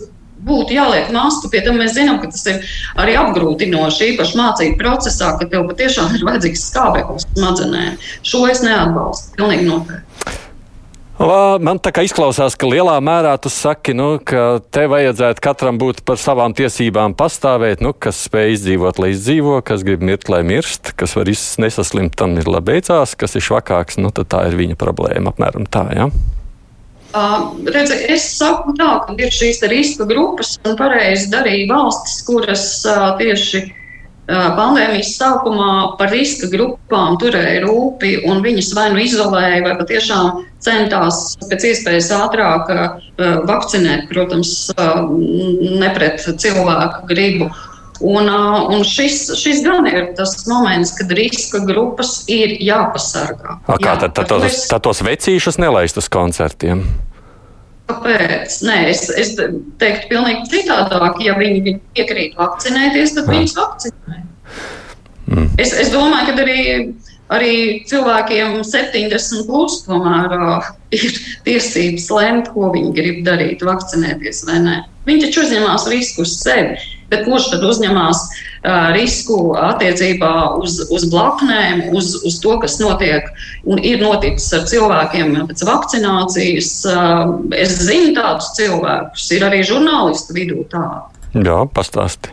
Būtu 0.47 0.77
jāliek 0.77 1.09
masku, 1.11 1.49
pie 1.51 1.59
tam 1.65 1.81
mēs 1.81 1.97
zinām, 1.97 2.21
ka 2.23 2.29
tas 2.31 2.45
ir 2.47 2.61
arī 3.03 3.17
apgrūtinoši, 3.19 4.13
īpaši 4.13 4.39
mācību 4.39 4.77
procesā, 4.79 5.33
ka 5.41 5.49
tev 5.51 5.65
patiešām 5.73 6.15
ir 6.15 6.27
vajadzīgs 6.29 6.69
skābeklis 6.69 7.27
smadzenēm. 7.33 7.97
Šo 8.23 8.45
es 8.47 8.63
neatbalstu. 8.63 9.35
Pilnīgi 9.41 9.67
noteikti. 9.67 10.06
Man 11.17 11.79
tā 11.81 11.95
kā 11.97 12.03
izklausās, 12.05 12.59
ka 12.61 12.69
lielā 12.69 12.99
mērā 13.01 13.31
tu 13.41 13.49
saki, 13.49 13.95
nu, 13.97 14.19
ka 14.21 14.59
te 14.69 14.85
vajadzētu 14.93 15.41
katram 15.41 15.79
būt 15.81 16.03
par 16.05 16.21
savām 16.21 16.53
tiesībām 16.57 17.15
pastāvēt, 17.17 17.81
nu, 17.81 17.95
kas 17.97 18.19
spēj 18.27 18.53
izdzīvot, 18.59 19.01
lai 19.01 19.15
izdzīvo, 19.15 19.55
kas 19.65 19.85
grib 19.87 20.05
mirt, 20.05 20.29
lai 20.29 20.43
mirst, 20.45 20.93
kas 21.01 21.17
var 21.17 21.31
nesaslimt, 21.33 22.13
tam 22.21 22.37
ir 22.37 22.51
labi 22.53 22.75
beidzās, 22.75 23.17
kas 23.17 23.39
ir 23.39 23.47
švakāks, 23.49 23.97
nu, 23.97 24.13
tad 24.13 24.29
tā 24.35 24.43
ir 24.51 24.59
viņa 24.61 24.77
problēma, 24.77 25.33
apmēram 25.33 25.65
tā, 25.73 25.87
jā. 25.97 26.11
Ja? 26.11 26.35
Uh, 27.17 27.49
redzi, 27.73 27.97
es 28.13 28.27
saku 28.37 28.75
tā, 28.77 28.91
ka 29.07 29.17
ir 29.17 29.33
šīs 29.33 29.63
riska 29.73 30.05
grupas 30.11 30.59
un 30.69 30.77
pareizi 30.77 31.31
darīja 31.33 31.71
valstis, 31.71 32.21
kuras 32.29 32.67
uh, 32.85 33.15
tieši 33.17 33.63
uh, 33.63 33.86
pandēmijas 34.27 35.13
sākumā 35.21 35.99
par 36.01 36.11
riska 36.11 36.49
grupām 36.51 37.19
turēja 37.23 37.63
rūpi 37.63 38.17
un 38.27 38.43
viņas 38.43 38.73
vai 38.75 38.89
nu 38.95 39.03
izolēja, 39.05 39.63
vai 39.63 39.77
patiešām 39.79 40.43
centās 40.67 41.37
pēc 41.47 41.69
iespējas 41.71 42.11
ātrāk 42.17 42.73
vakcinēt, 43.47 44.09
protams, 44.11 44.73
ne 44.75 45.91
pret 45.95 46.27
cilvēku 46.27 47.07
gribu. 47.11 47.51
Un, 48.05 48.29
un 48.29 48.83
šis, 48.85 49.31
šis 49.41 49.63
gan 49.65 49.87
ir 49.89 50.11
tas 50.19 50.35
moments, 50.51 50.93
kad 50.99 51.13
riska 51.17 51.63
grupas 51.65 52.27
ir 52.29 52.59
jāpasargā. 52.61 53.57
A, 53.65 53.79
kā 53.81 53.95
tad, 54.03 54.13
tad, 54.19 54.29
tos, 54.29 54.67
tad 54.69 54.85
tos 54.85 55.01
vecīšus 55.07 55.57
nelaist 55.63 55.97
uz 55.97 56.11
koncertiem? 56.13 56.85
Kāpēc? 57.87 58.55
Nē, 58.67 58.77
es, 58.91 59.05
es 59.15 59.35
teiktu, 59.39 60.09
pilnīgi 60.11 60.49
citādāk. 60.51 61.21
Ja 61.23 61.37
viņi 61.39 61.77
piekrīt 61.95 62.35
vakcinēties, 62.39 63.15
tad 63.15 63.31
viņus 63.31 63.55
vakcinē. 63.59 64.23
Mm. 65.27 65.47
Es, 65.63 65.73
es 65.75 65.93
domāju, 65.95 66.35
ka 66.35 66.43
arī, 66.43 66.65
arī 67.35 67.55
cilvēkiem 67.91 68.59
70 68.67 69.47
plus 69.47 69.81
tomēr 69.87 70.35
uh, 70.35 70.69
ir 70.95 71.07
tiesības 71.47 72.11
lemt, 72.15 72.51
ko 72.55 72.73
viņi 72.75 72.93
grib 72.99 73.23
darīt, 73.27 73.63
vakcinēties 73.67 74.45
vai 74.51 74.61
nē. 74.67 74.77
Viņi 75.07 75.29
taču 75.29 75.47
uzņemās 75.47 75.87
risku 75.93 76.27
uz 76.27 76.37
sevi. 76.43 76.79
Bet 77.11 77.27
kurš 77.27 77.51
tad 77.53 77.65
uzņemās 77.67 78.23
uh, 78.27 78.89
risku 78.97 79.53
attiecībā 79.61 80.33
uz, 80.59 80.79
uz 80.91 81.05
blaknēm, 81.13 81.85
uz, 81.97 82.15
uz 82.27 82.39
to, 82.43 82.57
kas 82.63 82.79
notiek 82.83 83.29
un 83.65 83.79
ir 83.79 84.03
noticis 84.03 84.49
ar 84.59 84.65
cilvēkiem 84.71 85.37
pēc 85.51 85.67
vakcinācijas? 85.69 86.73
Uh, 86.91 87.37
es 87.55 87.77
zinu 87.87 88.17
tādus 88.19 88.51
cilvēkus, 88.59 89.29
ir 89.37 89.47
arī 89.47 89.63
žurnālistu 89.67 90.35
vidū 90.37 90.67
tādi. 90.73 91.47
Jā, 91.47 91.63
pastāsti. 91.77 92.33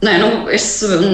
Nē, 0.00 0.14
nu, 0.16 0.28
es, 0.48 0.66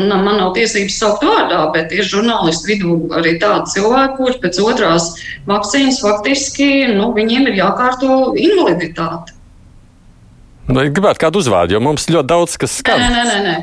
man 0.06 0.28
nav 0.28 0.52
tiesības 0.54 0.96
saukt 1.00 1.24
vārdā, 1.26 1.58
bet 1.74 1.90
ir 1.94 2.06
žurnālisti 2.06 2.70
vidū 2.70 2.98
arī 3.18 3.32
tādi 3.42 3.72
cilvēki, 3.72 4.14
kuriem 4.20 4.42
pēc 4.44 4.60
otrās 4.62 5.08
vakcīnas 5.48 5.98
faktiski 6.04 6.68
nu, 6.92 7.08
viņiem 7.16 7.48
ir 7.50 7.58
jākārto 7.64 8.36
invaliditāte. 8.38 9.34
Nu, 10.66 10.82
gribētu 10.82 11.22
kādu 11.22 11.40
uzvārdu, 11.42 11.76
jo 11.76 11.80
mums 11.84 12.08
ļoti 12.10 12.30
daudz 12.32 12.56
kas 12.58 12.80
skan. 12.80 12.98
Nē, 12.98 13.10
nē, 13.14 13.24
nē. 13.24 13.40
nē. 13.46 13.56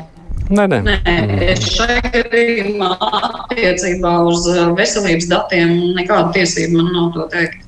Nē, 0.44 0.64
nē. 0.68 1.54
šai 1.56 2.00
gadījumā 2.04 2.90
attiecībā 3.00 4.12
uz 4.28 4.44
uh, 4.52 4.72
veselības 4.76 5.28
datiem 5.30 5.72
nekāda 5.96 6.34
tiesība 6.36 6.82
man 6.82 6.90
nav 6.92 7.10
to 7.14 7.28
teikt. 7.32 7.62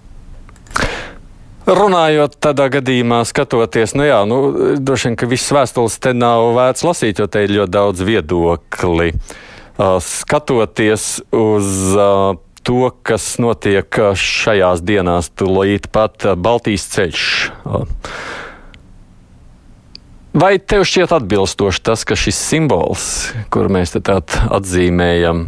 Runājot 1.66 2.37
tādā 2.38 2.68
gadījumā, 2.77 3.22
skatoties, 3.27 3.96
nu 3.99 4.05
jā, 4.07 4.20
nu, 4.29 4.38
droši 4.79 5.09
vien, 5.09 5.16
ka 5.18 5.29
visas 5.31 5.51
vēstules 5.57 5.96
te 6.05 6.12
nav 6.14 6.53
vērts 6.55 6.85
lasīt, 6.87 7.18
jo 7.18 7.27
te 7.27 7.42
ir 7.42 7.57
ļoti 7.57 7.75
daudz 7.75 8.05
viedokli. 8.07 9.12
Uh, 9.77 9.96
skatoties 10.05 11.09
uz 11.35 11.72
uh, 11.96 12.37
to, 12.62 12.83
kas 13.03 13.35
notiek 13.42 14.01
uh, 14.01 14.12
šajās 14.12 14.85
dienās, 14.87 15.33
tūlīt 15.33 15.88
pat 15.96 16.29
uh, 16.29 16.37
Baltijas 16.38 16.87
ceļš. 16.92 17.25
Uh, 17.64 17.88
Vai 20.37 20.59
tev 20.61 20.85
šķiet 20.85 21.14
atbilstoši 21.16 21.81
tas, 21.81 22.03
ka 22.05 22.16
šis 22.18 22.37
simbols, 22.37 23.07
kuru 23.53 23.72
mēs 23.72 23.94
te 23.94 24.03
tādā 24.05 24.51
atzīmējam, 24.59 25.46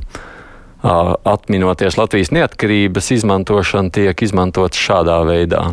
atminoties 1.29 1.99
Latvijas 1.99 2.33
neatkarības 2.33 3.11
izmantošana, 3.19 3.93
tiek 3.93 4.25
izmantots 4.25 4.81
šādā 4.81 5.19
veidā? 5.29 5.67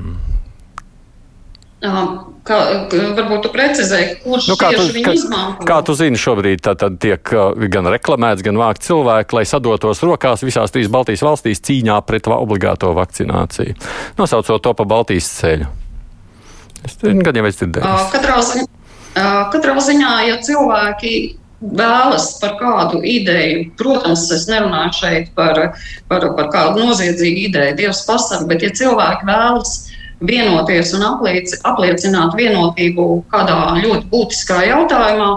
Kā, 2.45 2.59
varbūt 2.91 3.45
tu 3.45 3.53
precizēji, 3.53 4.19
kurš 4.25 4.51
nu, 4.51 4.57
tu, 4.57 4.59
ka, 4.59 5.15
izmanto? 5.15 5.65
Kā 5.69 5.79
tu 5.85 5.95
zini, 5.97 6.19
šobrīd 6.19 6.65
tā, 6.65 6.75
tiek 6.99 7.31
gan 7.71 7.87
reklamēts, 7.95 8.43
gan 8.45 8.59
vākt 8.59 8.83
cilvēki, 8.85 9.37
lai 9.37 9.47
sadotos 9.47 10.03
rokās 10.03 10.43
visās 10.43 10.75
trīs 10.75 10.91
Baltijas 10.91 11.23
valstīs 11.25 11.63
cīņā 11.63 12.01
pret 12.09 12.27
obligāto 12.35 12.91
vakcināciju. 12.97 13.79
Nosaucot 14.19 14.65
to 14.65 14.75
pa 14.75 14.91
Baltijas 14.91 15.31
ceļu. 15.39 15.69
Es 16.85 16.99
jau 17.01 17.13
es 17.15 17.61
dzirdēju. 17.61 17.93
Katrā 18.13 18.41
ziņā 18.45 18.73
Katrā 19.15 19.79
ziņā, 19.79 20.13
ja 20.27 20.37
cilvēki 20.43 21.15
vēlas 21.61 22.35
par 22.41 22.57
kādu 22.59 22.99
ideju, 23.07 23.69
protams, 23.79 24.27
es 24.35 24.47
nerunāju 24.51 24.95
šeit 24.99 25.29
par, 25.37 25.59
par, 26.11 26.27
par 26.37 26.49
kādu 26.53 26.83
noziedzīgu 26.83 27.45
ideju, 27.49 27.77
Dievs 27.79 28.03
pasaka, 28.07 28.45
bet 28.49 28.65
ja 28.65 28.73
cilvēki 28.75 29.29
vēlas 29.29 29.77
vienoties 30.25 30.93
un 30.95 31.05
apliec, 31.07 31.55
apliecināt 31.67 32.35
vienotību 32.37 33.07
kādā 33.31 33.57
ļoti 33.79 34.11
būtiskā 34.11 34.61
jautājumā, 34.67 35.31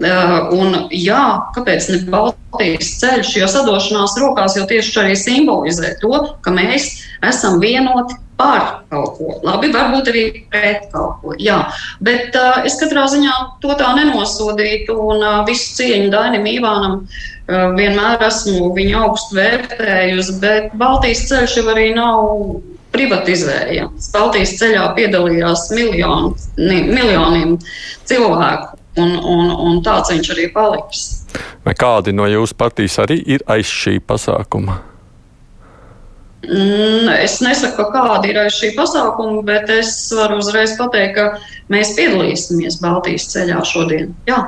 un 0.00 0.76
jā, 0.94 1.22
kāpēc 1.56 1.88
ne 1.92 1.98
Baltijas 2.12 2.94
ceļš, 3.02 3.36
jo 3.42 3.48
sadošanās 3.50 4.16
rokās 4.22 4.56
jau 4.56 4.66
tieši 4.70 4.98
arī 5.02 5.16
simbolizē 5.18 5.96
to, 6.00 6.12
ka 6.44 6.54
mēs 6.54 6.94
esam 7.28 7.60
vienoti 7.60 8.16
par 8.36 8.82
kaut 8.90 9.18
ko. 9.18 9.28
Labi, 9.44 9.70
varbūt 9.74 10.10
arī 10.10 10.24
pret 10.50 10.88
kaut 10.94 11.20
ko. 11.22 11.36
Jā, 11.38 11.58
bet 12.04 12.34
uh, 12.38 12.62
es 12.66 12.78
katrā 12.80 13.04
ziņā 13.10 13.34
to 13.62 13.76
tā 13.78 13.92
nenosodītu 13.98 14.96
un 14.96 15.22
uh, 15.22 15.38
visu 15.46 15.76
cieņu 15.78 16.10
Dainam 16.14 16.48
Ivānam 16.48 16.98
uh, 17.04 17.70
vienmēr 17.76 18.24
esmu 18.26 18.72
viņu 18.76 18.98
augstu 19.04 19.38
vērtējusi, 19.38 20.38
bet 20.42 20.76
Baltijas 20.80 21.26
ceļš 21.30 21.58
jau 21.60 21.66
arī 21.74 21.88
nav 21.96 22.60
privatizējams. 22.92 24.10
Baltijas 24.12 24.56
ceļā 24.60 24.88
piedalījās 24.98 25.68
miljoni, 25.72 26.34
miljoniem 26.58 27.56
cilvēku, 28.08 28.81
un, 29.00 29.12
un, 29.18 29.52
un 29.52 29.82
tāds 29.84 30.12
viņš 30.12 30.32
arī 30.34 30.48
paliks. 30.54 31.04
Vai 31.64 31.74
kādi 31.78 32.14
no 32.14 32.26
jūsu 32.28 32.56
partijas 32.58 32.98
arī 33.02 33.20
ir 33.36 33.44
aiz 33.50 33.68
šī 33.70 33.98
pasākuma? 34.04 34.80
Mm, 36.42 37.06
es 37.22 37.36
nesaku, 37.38 37.84
kāda 37.94 38.26
ir 38.26 38.40
šī 38.50 38.72
pasākuma, 38.74 39.44
bet 39.46 39.70
es 39.70 39.94
varu 40.16 40.40
uzreiz 40.42 40.74
pateikt, 40.78 41.14
ka 41.14 41.28
mēs 41.70 41.94
piedalīsimies 41.98 42.80
Baltijas 42.82 43.28
ceļā 43.30 43.62
šodien. 43.68 44.10
Jā. 44.26 44.40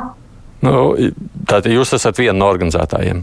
Nu, 0.65 0.91
tātad 1.47 1.71
jūs 1.71 1.95
esat 1.95 2.19
viena 2.19 2.35
no 2.41 2.51
organizētājiem. 2.51 3.23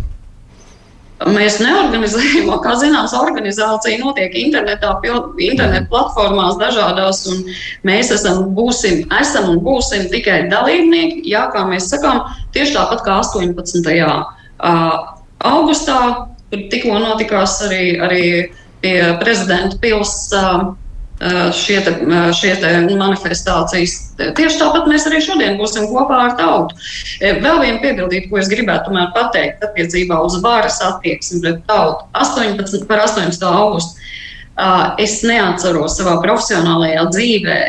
Mēs 1.29 1.59
neorganizējam, 1.61 2.49
kā 2.65 2.73
zināms, 2.81 3.13
organizācija 3.17 3.99
notiek 4.01 4.33
internetā, 4.41 4.95
internetu 5.37 5.89
platformās 5.91 6.57
dažādās, 6.61 7.23
un 7.29 7.43
mēs 7.87 8.09
esam, 8.15 8.47
būsim, 8.57 9.03
esam 9.19 9.51
un 9.53 9.61
būsim 9.65 10.07
tikai 10.13 10.47
dalībnieki. 10.51 11.21
Jā, 11.29 11.47
kā 11.53 11.65
mēs 11.69 11.91
sakām, 11.93 12.23
tieši 12.55 12.77
tāpat 12.79 13.05
kā 13.05 13.19
18. 13.21 13.91
augustā, 15.51 15.99
kur 16.49 16.67
tikko 16.73 16.97
notikās 17.03 17.59
arī, 17.67 17.83
arī 18.01 18.25
pie 18.81 18.97
prezidenta 19.21 19.77
pilsētas 19.81 20.80
šie, 21.53 21.77
te, 21.85 21.93
šie 22.37 22.53
te 22.61 22.71
manifestācijas. 22.97 23.95
Tieši 24.17 24.59
tāpat 24.61 24.87
mēs 24.89 25.05
arī 25.09 25.21
šodien 25.23 25.59
būsim 25.59 25.85
kopā 25.91 26.17
ar 26.27 26.35
tautu. 26.39 26.77
Vēl 27.21 27.61
viena 27.61 27.81
piebildība, 27.83 28.29
ko 28.31 28.41
es 28.41 28.49
gribētu 28.51 28.95
pateikt 29.15 29.65
attiecībā 29.67 30.17
uz 30.25 30.39
varas 30.41 30.81
attieksmi 30.85 31.43
pret 31.43 31.61
tautu. 31.69 32.07
18, 32.17 32.87
par 32.89 33.05
18. 33.05 33.45
augustu 33.45 34.01
es 35.01 35.21
neatceros 35.25 35.97
savā 35.97 36.17
profesionālajā 36.23 37.05
dzīvē, 37.13 37.61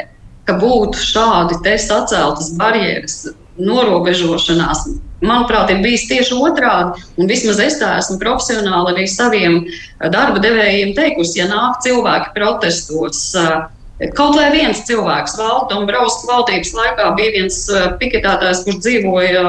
ka 0.49 0.59
būtu 0.59 0.99
šādi 0.99 1.61
saceltas 1.79 2.53
barjeras, 2.59 3.29
norobežošanās 3.61 4.87
manuprāt, 5.27 5.71
ir 5.73 5.83
bijis 5.85 6.07
tieši 6.11 6.39
otrādi. 6.39 7.03
Un 7.21 7.31
vismaz 7.31 7.61
es 7.63 7.79
tā 7.81 7.95
esmu 8.01 8.19
profesionāli 8.23 8.95
arī 8.95 9.07
saviem 9.11 9.61
eh, 9.65 10.09
darba 10.13 10.43
devējiem 10.43 10.95
teikusi, 10.99 11.41
ja 11.41 11.49
nāk 11.51 11.83
cilvēki 11.87 12.33
protestos. 12.37 13.25
Eh, 13.39 14.09
kaut 14.19 14.39
vai 14.39 14.49
viens 14.55 14.83
cilvēks, 14.89 15.37
Valdembrauska 15.39 16.31
valdības 16.31 16.73
laikā, 16.79 17.13
bija 17.19 17.37
viens 17.39 17.61
eh, 17.71 17.93
piketētājs, 18.01 18.65
kurš 18.67 18.81
dzīvoja 18.87 19.45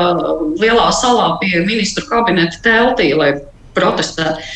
lielā 0.61 0.91
salā 0.95 1.33
pie 1.41 1.55
ministru 1.65 2.05
kabineta 2.09 2.61
teltī, 2.65 3.13
lai 3.17 3.33
protestētu. 3.77 4.53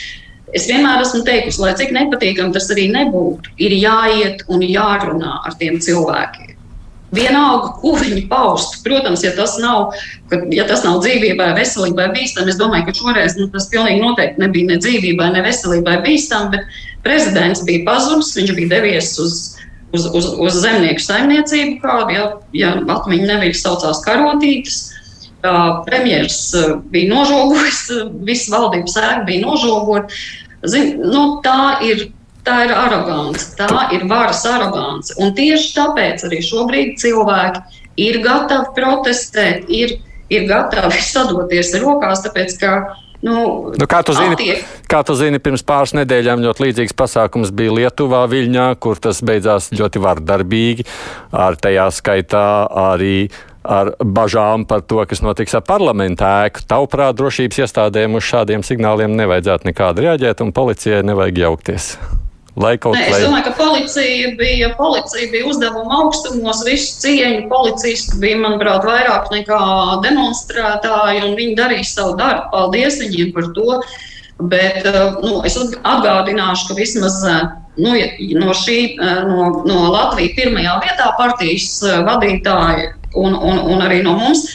Es 0.56 0.64
vienmēr 0.70 1.02
esmu 1.04 1.26
teikusi, 1.28 1.60
lai 1.60 1.74
cik 1.76 1.90
nepatīkami 1.92 2.56
tas 2.56 2.70
arī 2.72 2.88
nebūtu, 2.94 3.52
ir 3.60 3.74
jāiet 3.76 4.46
un 4.48 4.64
jārunā 4.64 5.42
ar 5.44 5.58
tiem 5.60 5.76
cilvēkiem. 5.84 6.57
Vienalga, 7.16 7.70
ko 7.80 7.94
viņi 7.96 8.26
paust. 8.28 8.82
Protams, 8.84 9.24
ja 9.24 9.32
tas 9.36 9.56
nav, 9.64 9.94
ka, 10.32 10.42
ja 10.52 10.66
tas 10.68 10.84
nav 10.84 11.00
dzīvībai, 11.06 11.54
veselībai 11.56 12.10
bīstami, 12.16 12.52
es 12.52 12.60
domāju, 12.60 12.90
ka 12.90 12.96
šoreiz 12.98 13.38
nu, 13.40 13.48
tas 13.54 13.70
pilnīgi 13.72 14.02
noteikti 14.04 14.44
nebija 14.44 14.74
ne 14.74 14.80
dzīvībai, 14.84 15.30
ne 15.38 15.44
veselībai 15.46 16.02
bīstami, 16.04 16.52
bet 16.58 16.82
prezidents 17.08 17.64
bija 17.68 17.86
pazudis, 17.88 18.34
viņš 18.36 18.52
bija 18.58 18.74
devies 18.76 19.14
uz, 19.24 19.38
uz, 19.96 20.10
uz, 20.12 20.28
uz 20.36 20.60
zemnieku 20.66 21.06
saimniecību, 21.06 21.80
kādu, 21.86 22.18
ja, 22.18 22.28
ja 22.58 22.74
atmiņa 22.98 23.32
nevis 23.32 23.64
saucās 23.64 24.04
karotītes. 24.06 24.84
Premjeras 25.88 26.42
bija 26.92 27.14
nožogojis, 27.14 27.82
visa 28.28 28.52
valdības 28.52 29.00
ēka 29.00 29.24
bija 29.30 29.46
nožogota. 29.46 30.20
Zin, 30.68 30.98
nu, 31.06 31.38
tā 31.46 31.78
ir 31.86 32.10
tā 32.48 32.62
ir 32.66 32.74
arogance, 32.76 33.52
tā 33.60 33.70
ir 33.96 34.08
varas 34.10 34.46
arogance. 34.48 35.16
Un 35.22 35.36
tieši 35.38 35.74
tāpēc 35.76 36.24
arī 36.28 36.40
šobrīd 36.46 36.96
cilvēki 37.02 37.84
ir 38.08 38.22
gatavi 38.24 38.72
protestēt, 38.78 39.68
ir, 39.68 40.00
ir 40.32 40.48
gatavi 40.50 41.04
sadoties 41.14 41.76
rokās, 41.84 42.24
tāpēc 42.26 42.58
ka 42.64 42.78
Nu, 43.18 43.74
nu, 43.74 43.86
kā, 43.90 44.04
tu 44.06 44.14
zini, 44.14 44.36
attiek. 44.38 44.66
kā 44.86 45.00
tu 45.02 45.16
zini, 45.18 45.40
pirms 45.42 45.64
pāris 45.66 45.96
nedēļām 45.98 46.44
ļoti 46.46 46.68
līdzīgs 46.68 46.94
pasākums 46.94 47.50
bija 47.50 47.74
Lietuvā, 47.74 48.22
Viļņā, 48.30 48.68
kur 48.78 49.02
tas 49.02 49.24
beidzās 49.26 49.72
ļoti 49.74 50.02
vardarbīgi. 50.04 50.86
Ar 51.34 51.58
tajā 51.58 51.88
skaitā 51.98 52.46
arī 52.70 53.32
ar 53.68 53.92
bažām 54.00 54.68
par 54.70 54.86
to, 54.86 55.02
kas 55.10 55.24
notiks 55.26 55.58
ar 55.58 55.66
parlamentu 55.66 56.30
ēku. 56.30 56.64
Tavuprāt, 56.70 57.18
drošības 57.18 57.64
iestādēm 57.66 58.22
uz 58.22 58.30
šādiem 58.30 58.64
signāliem 58.64 59.18
nevajadzētu 59.18 59.72
nekādi 59.72 60.08
reaģēt, 60.08 60.46
un 60.46 60.54
policijai 60.56 61.02
nevajag 61.10 61.44
jaukties. 61.48 61.92
Lai 62.58 62.74
kaut 62.82 62.96
Nē, 62.98 63.04
es 63.12 63.22
domāju, 63.22 63.44
ka 63.46 63.54
policija 63.60 64.32
bija, 64.40 64.72
policija 64.80 65.30
bija 65.30 65.46
uzdevuma 65.46 66.00
augstumos, 66.02 66.64
visu 66.66 66.96
cieņu. 67.04 67.46
Policisti 67.52 68.18
bija, 68.24 68.40
manuprāt, 68.42 68.88
vairāk 68.88 69.30
nekā 69.34 69.60
demonstrētāji, 70.06 71.22
un 71.28 71.36
viņi 71.38 71.58
darīja 71.60 71.86
savu 71.92 72.16
darbu. 72.18 72.50
Paldies 72.56 72.98
viņiem 73.04 73.34
par 73.36 73.52
to. 73.54 73.82
Bet 74.38 74.86
eh, 74.86 75.00
nu, 75.22 75.42
es 75.46 75.58
atgādināšu, 75.58 76.70
ka 76.70 76.78
vismaz 76.78 77.20
eh, 77.26 77.46
nu, 77.82 77.94
no, 78.42 78.54
šī, 78.58 78.78
eh, 78.94 79.22
no, 79.30 79.50
no 79.66 79.78
Latvijas 79.94 80.36
pirmajā 80.38 80.78
vietā 80.86 81.12
partijas 81.18 81.72
vadītāji 82.06 82.92
un, 83.18 83.38
un, 83.38 83.62
un 83.74 83.86
arī 83.86 84.04
no 84.06 84.18
mums 84.18 84.46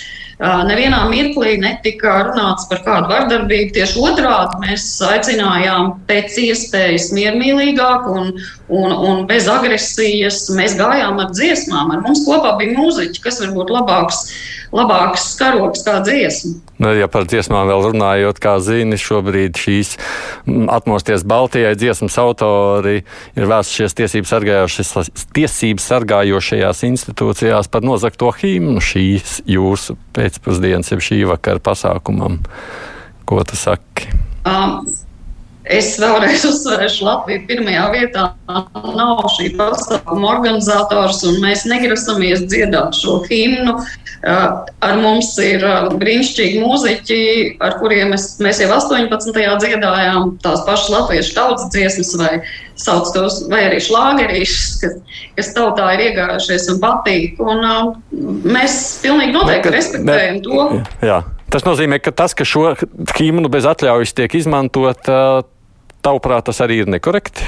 Nevienā 0.42 1.04
mirklī 1.06 1.52
netika 1.62 2.16
runāts 2.26 2.66
par 2.70 2.80
kādu 2.82 3.12
vardarbību. 3.12 3.74
Tieši 3.76 4.00
otrādi 4.02 4.58
mēs 4.64 4.86
aicinājām 5.06 5.92
pēc 6.08 6.38
iespējas 6.48 7.12
miermīlīgāk 7.14 8.08
un, 8.10 8.32
un, 8.66 8.96
un 8.96 9.22
bez 9.28 9.46
agresijas. 9.50 10.48
Mēs 10.56 10.74
gājām 10.80 11.22
ar 11.22 11.30
dziesmām, 11.30 11.94
ar 11.94 12.02
mums 12.02 12.24
kopā 12.26 12.56
bija 12.58 12.74
mūziķi, 12.74 13.22
kas 13.22 13.38
var 13.44 13.54
būt 13.54 13.70
labāks 13.76 14.26
labāks 14.72 15.32
karoks 15.38 15.84
kā 15.86 16.00
dziesma. 16.04 16.56
Nu, 16.82 16.90
ja 16.98 17.06
par 17.10 17.28
dziesmām 17.30 17.68
vēl 17.70 17.84
runājot, 17.92 18.40
kā 18.42 18.56
zini, 18.62 18.96
šobrīd 18.98 19.58
šīs 19.60 19.92
mm, 20.48 20.66
atmosties 20.74 21.22
Baltijai 21.28 21.76
dziesmas 21.78 22.16
autori 22.18 22.96
ir 23.38 23.46
vēstušies 23.50 23.94
tiesības 25.36 25.86
sargājošajās 25.92 26.82
institūcijās 26.90 27.70
par 27.70 27.86
nozakto 27.86 28.32
himnu 28.34 28.82
šīs 28.82 29.38
jūsu 29.46 29.96
pēcpusdienas, 30.16 30.90
jeb 30.90 31.06
šī 31.06 31.22
vakara 31.30 31.62
pasākumam. 31.62 32.42
Ko 33.30 33.46
tu 33.46 33.58
saki? 33.58 34.10
Um. 34.42 34.82
Es 35.62 35.94
vēlreiz 36.00 36.42
uzsveršu, 36.48 37.04
Latvija 37.06 37.44
pirmajā 37.46 37.82
vietā 37.92 38.24
nav 38.48 39.20
šī 39.36 39.52
pasākuma 39.54 40.32
organizators, 40.32 41.20
un 41.28 41.38
mēs 41.42 41.62
negrasamies 41.70 42.48
dziedāt 42.50 42.98
šo 42.98 43.20
himnu. 43.28 43.76
Ar 44.22 44.98
mums 45.02 45.32
ir 45.42 45.62
brīnišķīgi 45.98 46.62
mūziķi, 46.62 47.20
ar 47.62 47.76
kuriem 47.78 48.10
mēs, 48.14 48.26
mēs 48.42 48.62
jau 48.62 48.70
18. 48.74 49.38
dziedājām 49.62 50.36
tās 50.42 50.62
pašas 50.66 50.90
latviešu 50.94 51.34
tautas 51.38 51.70
dziesmas, 51.74 52.12
vai 52.18 52.32
sauc 52.78 53.10
tos, 53.14 53.40
vai 53.50 53.64
arī 53.68 53.78
šlāgerīšus, 53.82 54.72
kas, 54.82 55.20
kas 55.38 55.52
tautā 55.54 55.92
ir 55.96 56.08
iegājušies 56.08 56.70
un 56.74 56.82
patīk. 56.82 57.38
Un, 57.42 57.62
mēs 58.46 58.80
pilnīgi 59.02 59.34
noteikti 59.38 59.70
bet, 59.70 59.78
respektējam 59.78 60.42
bet, 60.42 60.50
to. 60.50 61.06
Jā. 61.06 61.22
Tas 61.52 61.66
nozīmē, 61.68 61.98
ka 62.00 62.14
tas, 62.16 62.32
ka 62.32 62.46
šo 62.48 62.72
himnu 63.18 63.50
bez 63.52 63.66
atļaujas 63.68 64.14
tiek 64.16 64.34
izmantot, 64.38 65.08
tavuprāt, 66.02 66.46
tas 66.48 66.60
arī 66.64 66.82
ir 66.82 66.90
nekorekti. 66.90 67.46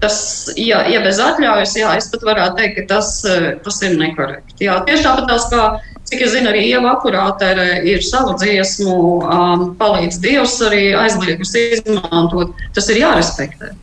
Tas, 0.00 0.16
ja, 0.56 0.80
ja 0.88 1.02
bez 1.04 1.18
atļaujas, 1.20 1.74
jā, 1.76 1.90
es 2.00 2.06
pat 2.08 2.22
varētu 2.24 2.56
teikt, 2.56 2.78
ka 2.78 2.84
tas, 2.94 3.10
eh, 3.28 3.50
tas 3.60 3.82
ir 3.84 3.98
nekorekti. 4.00 4.64
Jā, 4.64 4.78
tieši 4.86 5.04
tāpat 5.04 5.26
tās, 5.28 5.44
kā, 5.52 5.66
cik 6.08 6.22
es 6.24 6.32
zinu, 6.32 6.48
arī 6.48 6.62
Ieva 6.70 6.94
akurātere 6.94 7.82
ir 7.84 8.00
savu 8.06 8.32
dziesmu, 8.40 8.96
um, 9.20 9.66
palīdz 9.80 10.16
Dievs 10.24 10.56
arī 10.64 10.94
aizliegus 10.96 11.52
izmantot. 11.60 12.56
Tas 12.72 12.88
ir 12.88 13.02
jārespektē. 13.02 13.74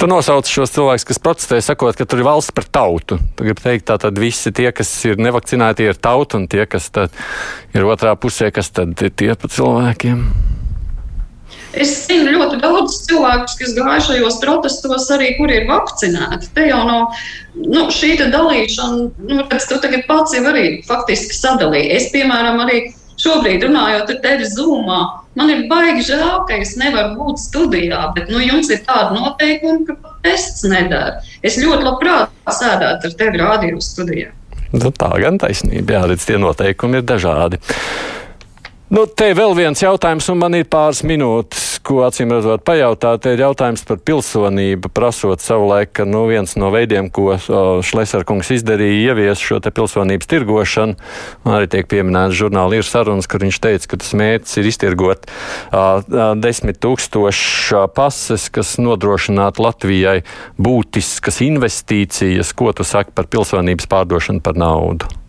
Tu 0.00 0.08
nosauc 0.08 0.48
šos 0.48 0.72
cilvēkus, 0.74 1.06
kas 1.08 1.20
protestē, 1.22 1.58
sakot, 1.64 1.96
ka 1.96 2.06
tur 2.08 2.22
ir 2.22 2.28
valsts 2.28 2.54
par 2.56 2.66
tautu. 2.68 3.18
Tu 3.36 3.46
gribi 3.46 3.64
teikt, 3.64 3.86
tā 3.88 3.96
tad 4.00 4.20
visi 4.20 4.52
tie, 4.52 4.70
kas 4.76 4.92
ir 5.08 5.20
nevakcinēti, 5.20 5.90
ir 5.90 6.00
tauta, 6.00 6.40
un 6.40 6.48
tie, 6.50 6.64
kas 6.68 6.90
ir 7.76 7.88
otrā 7.88 8.14
pusē, 8.20 8.50
kas 8.54 8.72
tad 8.76 8.96
ir 9.00 9.12
tie 9.12 9.34
pa 9.36 9.50
cilvēkiem. 9.52 10.24
Es 11.70 11.92
zinu 12.08 12.32
ļoti 12.34 12.58
daudz 12.62 12.96
cilvēku, 13.06 13.52
kas 13.60 13.74
gāja 13.76 14.00
šajos 14.08 14.38
protestos, 14.42 15.06
arī 15.14 15.34
kuri 15.36 15.60
ir 15.60 15.68
vakcinēti. 15.68 16.50
Te 16.56 16.66
jau 16.66 16.80
no 16.88 16.96
nu, 17.54 17.84
šī 17.94 18.16
dalīšana, 18.20 19.04
nu, 19.28 19.42
redz, 19.44 19.68
tu 19.70 19.78
tagad 19.82 20.02
pats 20.08 20.34
jau 20.34 20.42
arī 20.50 20.80
faktiski 20.86 21.36
sadalīji. 21.36 21.92
Es, 21.94 22.08
piemēram, 22.14 22.58
arī 22.64 22.80
šobrīd 23.20 23.64
runājot 23.66 24.12
ar 24.14 24.18
tevi 24.24 24.48
zūmā, 24.48 24.98
man 25.38 25.52
ir 25.52 25.66
baigi 25.70 26.06
žēl, 26.10 26.44
ka 26.48 26.58
es 26.60 26.74
nevaru 26.80 27.14
būt 27.18 27.42
studijā, 27.42 28.02
bet 28.16 28.32
nu, 28.32 28.40
jums 28.42 28.70
ir 28.72 28.82
tāda 28.86 29.14
noteikuma, 29.16 29.86
ka 29.88 30.16
tests 30.26 30.66
nedara. 30.68 31.20
Es 31.46 31.58
ļoti 31.60 31.86
labprāt 31.86 32.32
sēdētu 32.60 33.10
ar 33.10 33.18
tevi 33.22 33.42
rādījumu 33.42 33.84
studijā. 33.84 34.32
Nu, 34.70 34.92
tā 34.94 35.10
gan 35.18 35.38
taisnība, 35.42 35.96
jā, 35.96 36.02
redz, 36.12 36.24
tie 36.28 36.38
noteikumi 36.38 37.00
ir 37.00 37.06
dažādi. 37.06 37.58
Nu, 38.90 39.04
te 39.06 39.28
vēl 39.38 39.52
viens 39.54 39.78
jautājums, 39.78 40.26
un 40.32 40.40
man 40.40 40.56
ir 40.58 40.64
pāris 40.66 41.04
minūtes, 41.06 41.76
ko 41.86 42.00
acīm 42.02 42.32
redzot 42.34 42.64
pajautāt. 42.66 43.20
Te 43.22 43.36
ir 43.36 43.42
jautājums 43.44 43.84
par 43.86 44.00
pilsonību, 44.02 44.90
prasot 44.90 45.44
savulaik, 45.44 45.92
ka 45.94 46.02
nu, 46.08 46.24
viens 46.26 46.56
no 46.58 46.72
veidiem, 46.74 47.06
ko 47.14 47.36
Šlesarkungs 47.86 48.50
izdarīja, 48.56 49.12
ievies 49.12 49.38
šo 49.38 49.60
te 49.62 49.70
pilsonības 49.76 50.30
tirgošanu. 50.32 50.98
Arī 51.54 51.70
tiek 51.70 51.86
pieminēts 51.92 52.34
žurnāli 52.40 52.82
ir 52.82 52.88
sarunas, 52.88 53.30
kur 53.30 53.46
viņš 53.46 53.62
teica, 53.62 53.92
ka 53.92 54.00
tas 54.02 54.10
mērķis 54.18 54.58
ir 54.58 54.72
iztirgot 54.72 55.30
uh, 55.30 56.02
desmit 56.42 56.82
tūkstošu 56.82 57.86
pases, 57.94 58.50
kas 58.50 58.74
nodrošinātu 58.82 59.68
Latvijai 59.68 60.18
būtiskas 60.58 61.38
investīcijas. 61.46 62.50
Ko 62.58 62.74
tu 62.74 62.82
saki 62.82 63.14
par 63.14 63.30
pilsonības 63.30 63.86
pārdošanu 63.86 64.42
par 64.42 64.58
naudu? 64.58 65.19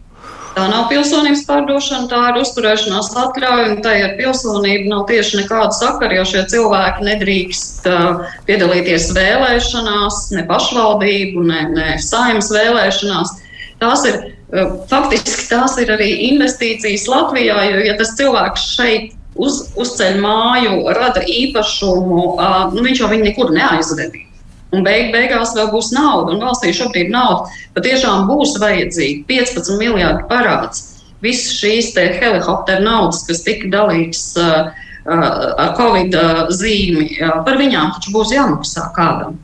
Tā 0.52 0.66
nav 0.68 0.90
pilsonības 0.92 1.46
pārdošana, 1.48 2.10
tā 2.12 2.20
ir 2.32 2.40
uzturēšanās 2.42 3.12
atļauja, 3.22 3.68
un 3.72 3.78
tai 3.86 3.94
ar 4.04 4.18
pilsonību 4.18 4.90
nav 4.92 5.06
tieši 5.08 5.40
nekāda 5.40 5.72
sakara, 5.78 6.18
jo 6.18 6.26
šie 6.28 6.42
cilvēki 6.52 7.06
nedrīkst 7.08 7.88
uh, 7.88 8.26
piedalīties 8.50 9.14
vēlēšanās, 9.16 10.18
ne 10.36 10.44
pašvaldību, 10.50 11.46
ne, 11.48 11.62
ne 11.72 11.88
saimnes 12.04 12.52
vēlēšanās. 12.52 13.32
Tās 13.80 14.04
ir 14.10 14.18
uh, 14.20 14.76
faktiski 14.92 15.48
tās 15.54 15.78
ir 15.80 15.94
arī 15.96 16.10
investīcijas 16.34 17.08
Latvijā, 17.08 17.62
jo 17.72 17.86
ja 17.88 17.96
tas 18.02 18.12
cilvēks 18.20 18.66
šeit 18.76 19.16
uz, 19.40 19.64
uzceļ 19.80 20.20
māju, 20.20 20.82
rada 21.00 21.24
īpašumu, 21.24 22.26
uh, 22.34 22.60
nu, 22.76 22.84
viņš 22.90 23.06
jau 23.06 23.14
viņu 23.14 23.30
nekur 23.30 23.56
neaizvedīs. 23.56 24.31
Un 24.72 24.86
beig, 24.88 25.10
beigās 25.12 25.52
vēl 25.58 25.68
būs 25.74 25.92
nauda, 25.92 26.32
un 26.32 26.44
valstī 26.44 26.72
šobrīd 26.76 27.12
nauda 27.12 27.52
patiešām 27.76 28.30
būs 28.30 28.56
vajadzīga. 28.62 29.26
15 29.28 29.76
miljardi 29.82 30.24
parāds. 30.30 30.88
Visas 31.22 31.60
šīs 31.60 31.92
helikopteru 31.96 32.86
naudas, 32.86 33.26
kas 33.28 33.44
tika 33.46 33.70
dalītas 33.70 34.24
uh, 34.40 34.72
uh, 34.72 35.26
ar 35.60 35.76
Covid 35.78 36.16
zīmi, 36.56 37.12
uh, 37.20 37.42
par 37.46 37.60
viņām 37.62 37.92
taču 37.98 38.16
būs 38.16 38.34
jāmaksā 38.34 38.88
kādam. 38.96 39.38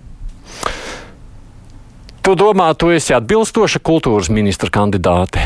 Tu 2.24 2.34
domā, 2.36 2.74
tu 2.76 2.90
esi 2.92 3.14
atbilstoša 3.16 3.80
kultūras 3.88 4.28
ministra 4.34 4.72
kandidāte? 4.74 5.44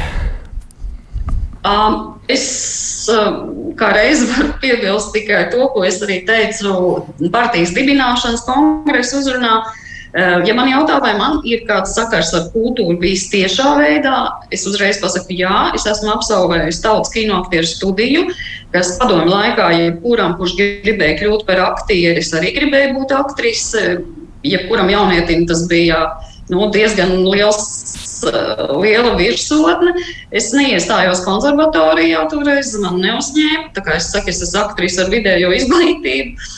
Um, 1.61 2.15
es 2.25 3.05
uh, 3.13 3.43
kā 3.77 3.91
reizi 3.93 4.25
varu 4.31 4.55
piebilst 4.63 5.11
tikai 5.13 5.43
to, 5.53 5.67
ko 5.75 5.83
es 5.85 5.99
arī 6.01 6.23
teicu 6.25 6.73
partijas 7.33 7.75
dibināšanas 7.75 8.41
kongresa 8.47 9.19
uzrunā. 9.19 9.59
Uh, 10.11 10.41
ja 10.47 10.55
man 10.57 10.71
jautā, 10.71 10.97
vai 11.03 11.13
man 11.19 11.37
ir 11.47 11.61
kāds 11.69 11.93
sakars 11.93 12.33
ar 12.33 12.47
kultūru 12.55 12.97
bijis 12.99 13.27
tiešā 13.29 13.75
veidā, 13.77 14.23
es 14.49 14.65
uzreiz 14.67 14.97
pasaku, 15.03 15.37
jā, 15.37 15.69
es 15.77 15.85
esmu 15.85 16.09
absolvējis 16.15 16.81
tautas 16.81 17.13
kinoaktieru 17.13 17.69
studiju, 17.69 18.25
kas 18.73 18.95
padomu 18.97 19.29
laikā, 19.29 19.69
jebkuram, 19.77 20.33
kurš 20.41 20.57
gribēja 20.57 21.19
kļūt 21.21 21.45
par 21.45 21.61
aktieri, 21.69 22.25
es 22.25 22.33
arī 22.33 22.55
gribēju 22.57 22.97
būt 22.97 23.15
aktrise. 23.21 23.85
Jebkuram 24.41 24.89
jaunietim 24.89 25.45
tas 25.45 25.67
bija 25.69 26.07
nu, 26.51 26.67
diezgan 26.73 27.15
liels 27.25 27.65
liela 28.81 29.15
virsotne. 29.17 29.95
Es 30.31 30.51
neiestājos 30.55 31.23
konservatorijā, 31.25 32.25
toreiz 32.31 32.73
man 32.83 32.99
neuzņēma. 33.01 33.71
Tā 33.75 33.85
kā 33.85 33.97
es 33.97 34.11
saku, 34.13 34.31
es 34.33 34.43
esmu 34.45 34.65
aktrise 34.65 35.05
ar 35.05 35.11
vidējo 35.13 35.51
izglītību, 35.57 36.49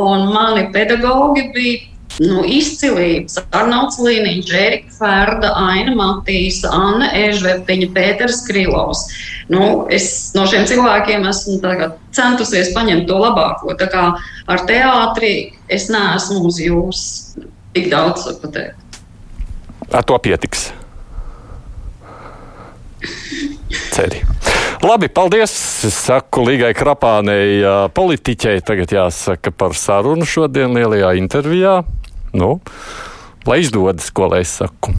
un 0.00 0.28
mani 0.34 0.68
pedagogi 0.74 1.48
bija 1.54 1.86
nu, 2.20 2.42
izcilības. 2.44 3.38
Arnauts 3.56 4.00
Līniņš, 4.02 4.52
Erika 4.56 4.96
Ferda, 4.98 5.52
Aina 5.70 5.94
Matīsa, 5.96 6.72
Anna 6.74 7.10
Ežvertiņa, 7.16 7.90
Pēters 7.96 8.42
Krilovs. 8.48 9.06
Nu, 9.50 9.86
es 9.92 10.30
no 10.36 10.44
šiem 10.48 10.66
cilvēkiem 10.70 11.24
esmu 11.30 11.58
centusies 12.16 12.74
paņemt 12.76 13.08
to 13.10 13.18
labāko. 13.22 13.74
Tā 13.78 13.88
kā 13.92 14.04
ar 14.50 14.68
teātri 14.68 15.34
es 15.72 15.88
neesmu 15.92 16.44
uz 16.50 16.60
jums 16.62 17.02
tik 17.74 17.90
daudz 17.92 18.28
pateikt. 18.42 18.89
Ar 19.90 20.06
to 20.06 20.18
pietiks 20.22 20.70
ceri. 24.00 24.22
Labi, 24.82 25.08
paldies. 25.12 25.52
Es 25.84 25.96
saku 26.06 26.44
Līgai 26.46 26.72
Krapānei, 26.76 27.60
politiķei, 27.96 28.62
tagad 28.64 28.92
jāsaka 28.94 29.52
par 29.52 29.76
sarunu 29.76 30.26
šodien 30.28 30.74
lielajā 30.76 31.12
intervijā. 31.20 31.80
Nu, 32.36 32.58
lai 33.48 33.60
izdodas, 33.64 34.08
ko 34.14 34.30
lai 34.32 34.42
es 34.46 34.54
saku. 34.60 34.94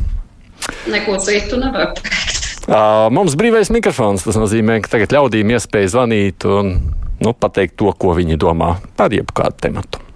Neko 0.91 1.17
citu 1.23 1.57
nevar 1.61 1.95
teikt. 1.97 2.67
Mums 3.15 3.35
brīvais 3.39 3.71
mikrofons. 3.73 4.27
Tas 4.27 4.37
nozīmē, 4.37 4.81
ka 4.83 4.95
tagad 4.97 5.15
ļaudīm 5.17 5.55
iespēja 5.55 5.95
zvanīt 5.95 6.45
un 6.49 6.75
nu, 7.21 7.33
pateikt 7.33 7.79
to, 7.81 7.89
ko 7.97 8.13
viņi 8.17 8.37
domā 8.41 8.75
par 8.99 9.13
jebkādu 9.15 9.65
tematu. 9.65 10.10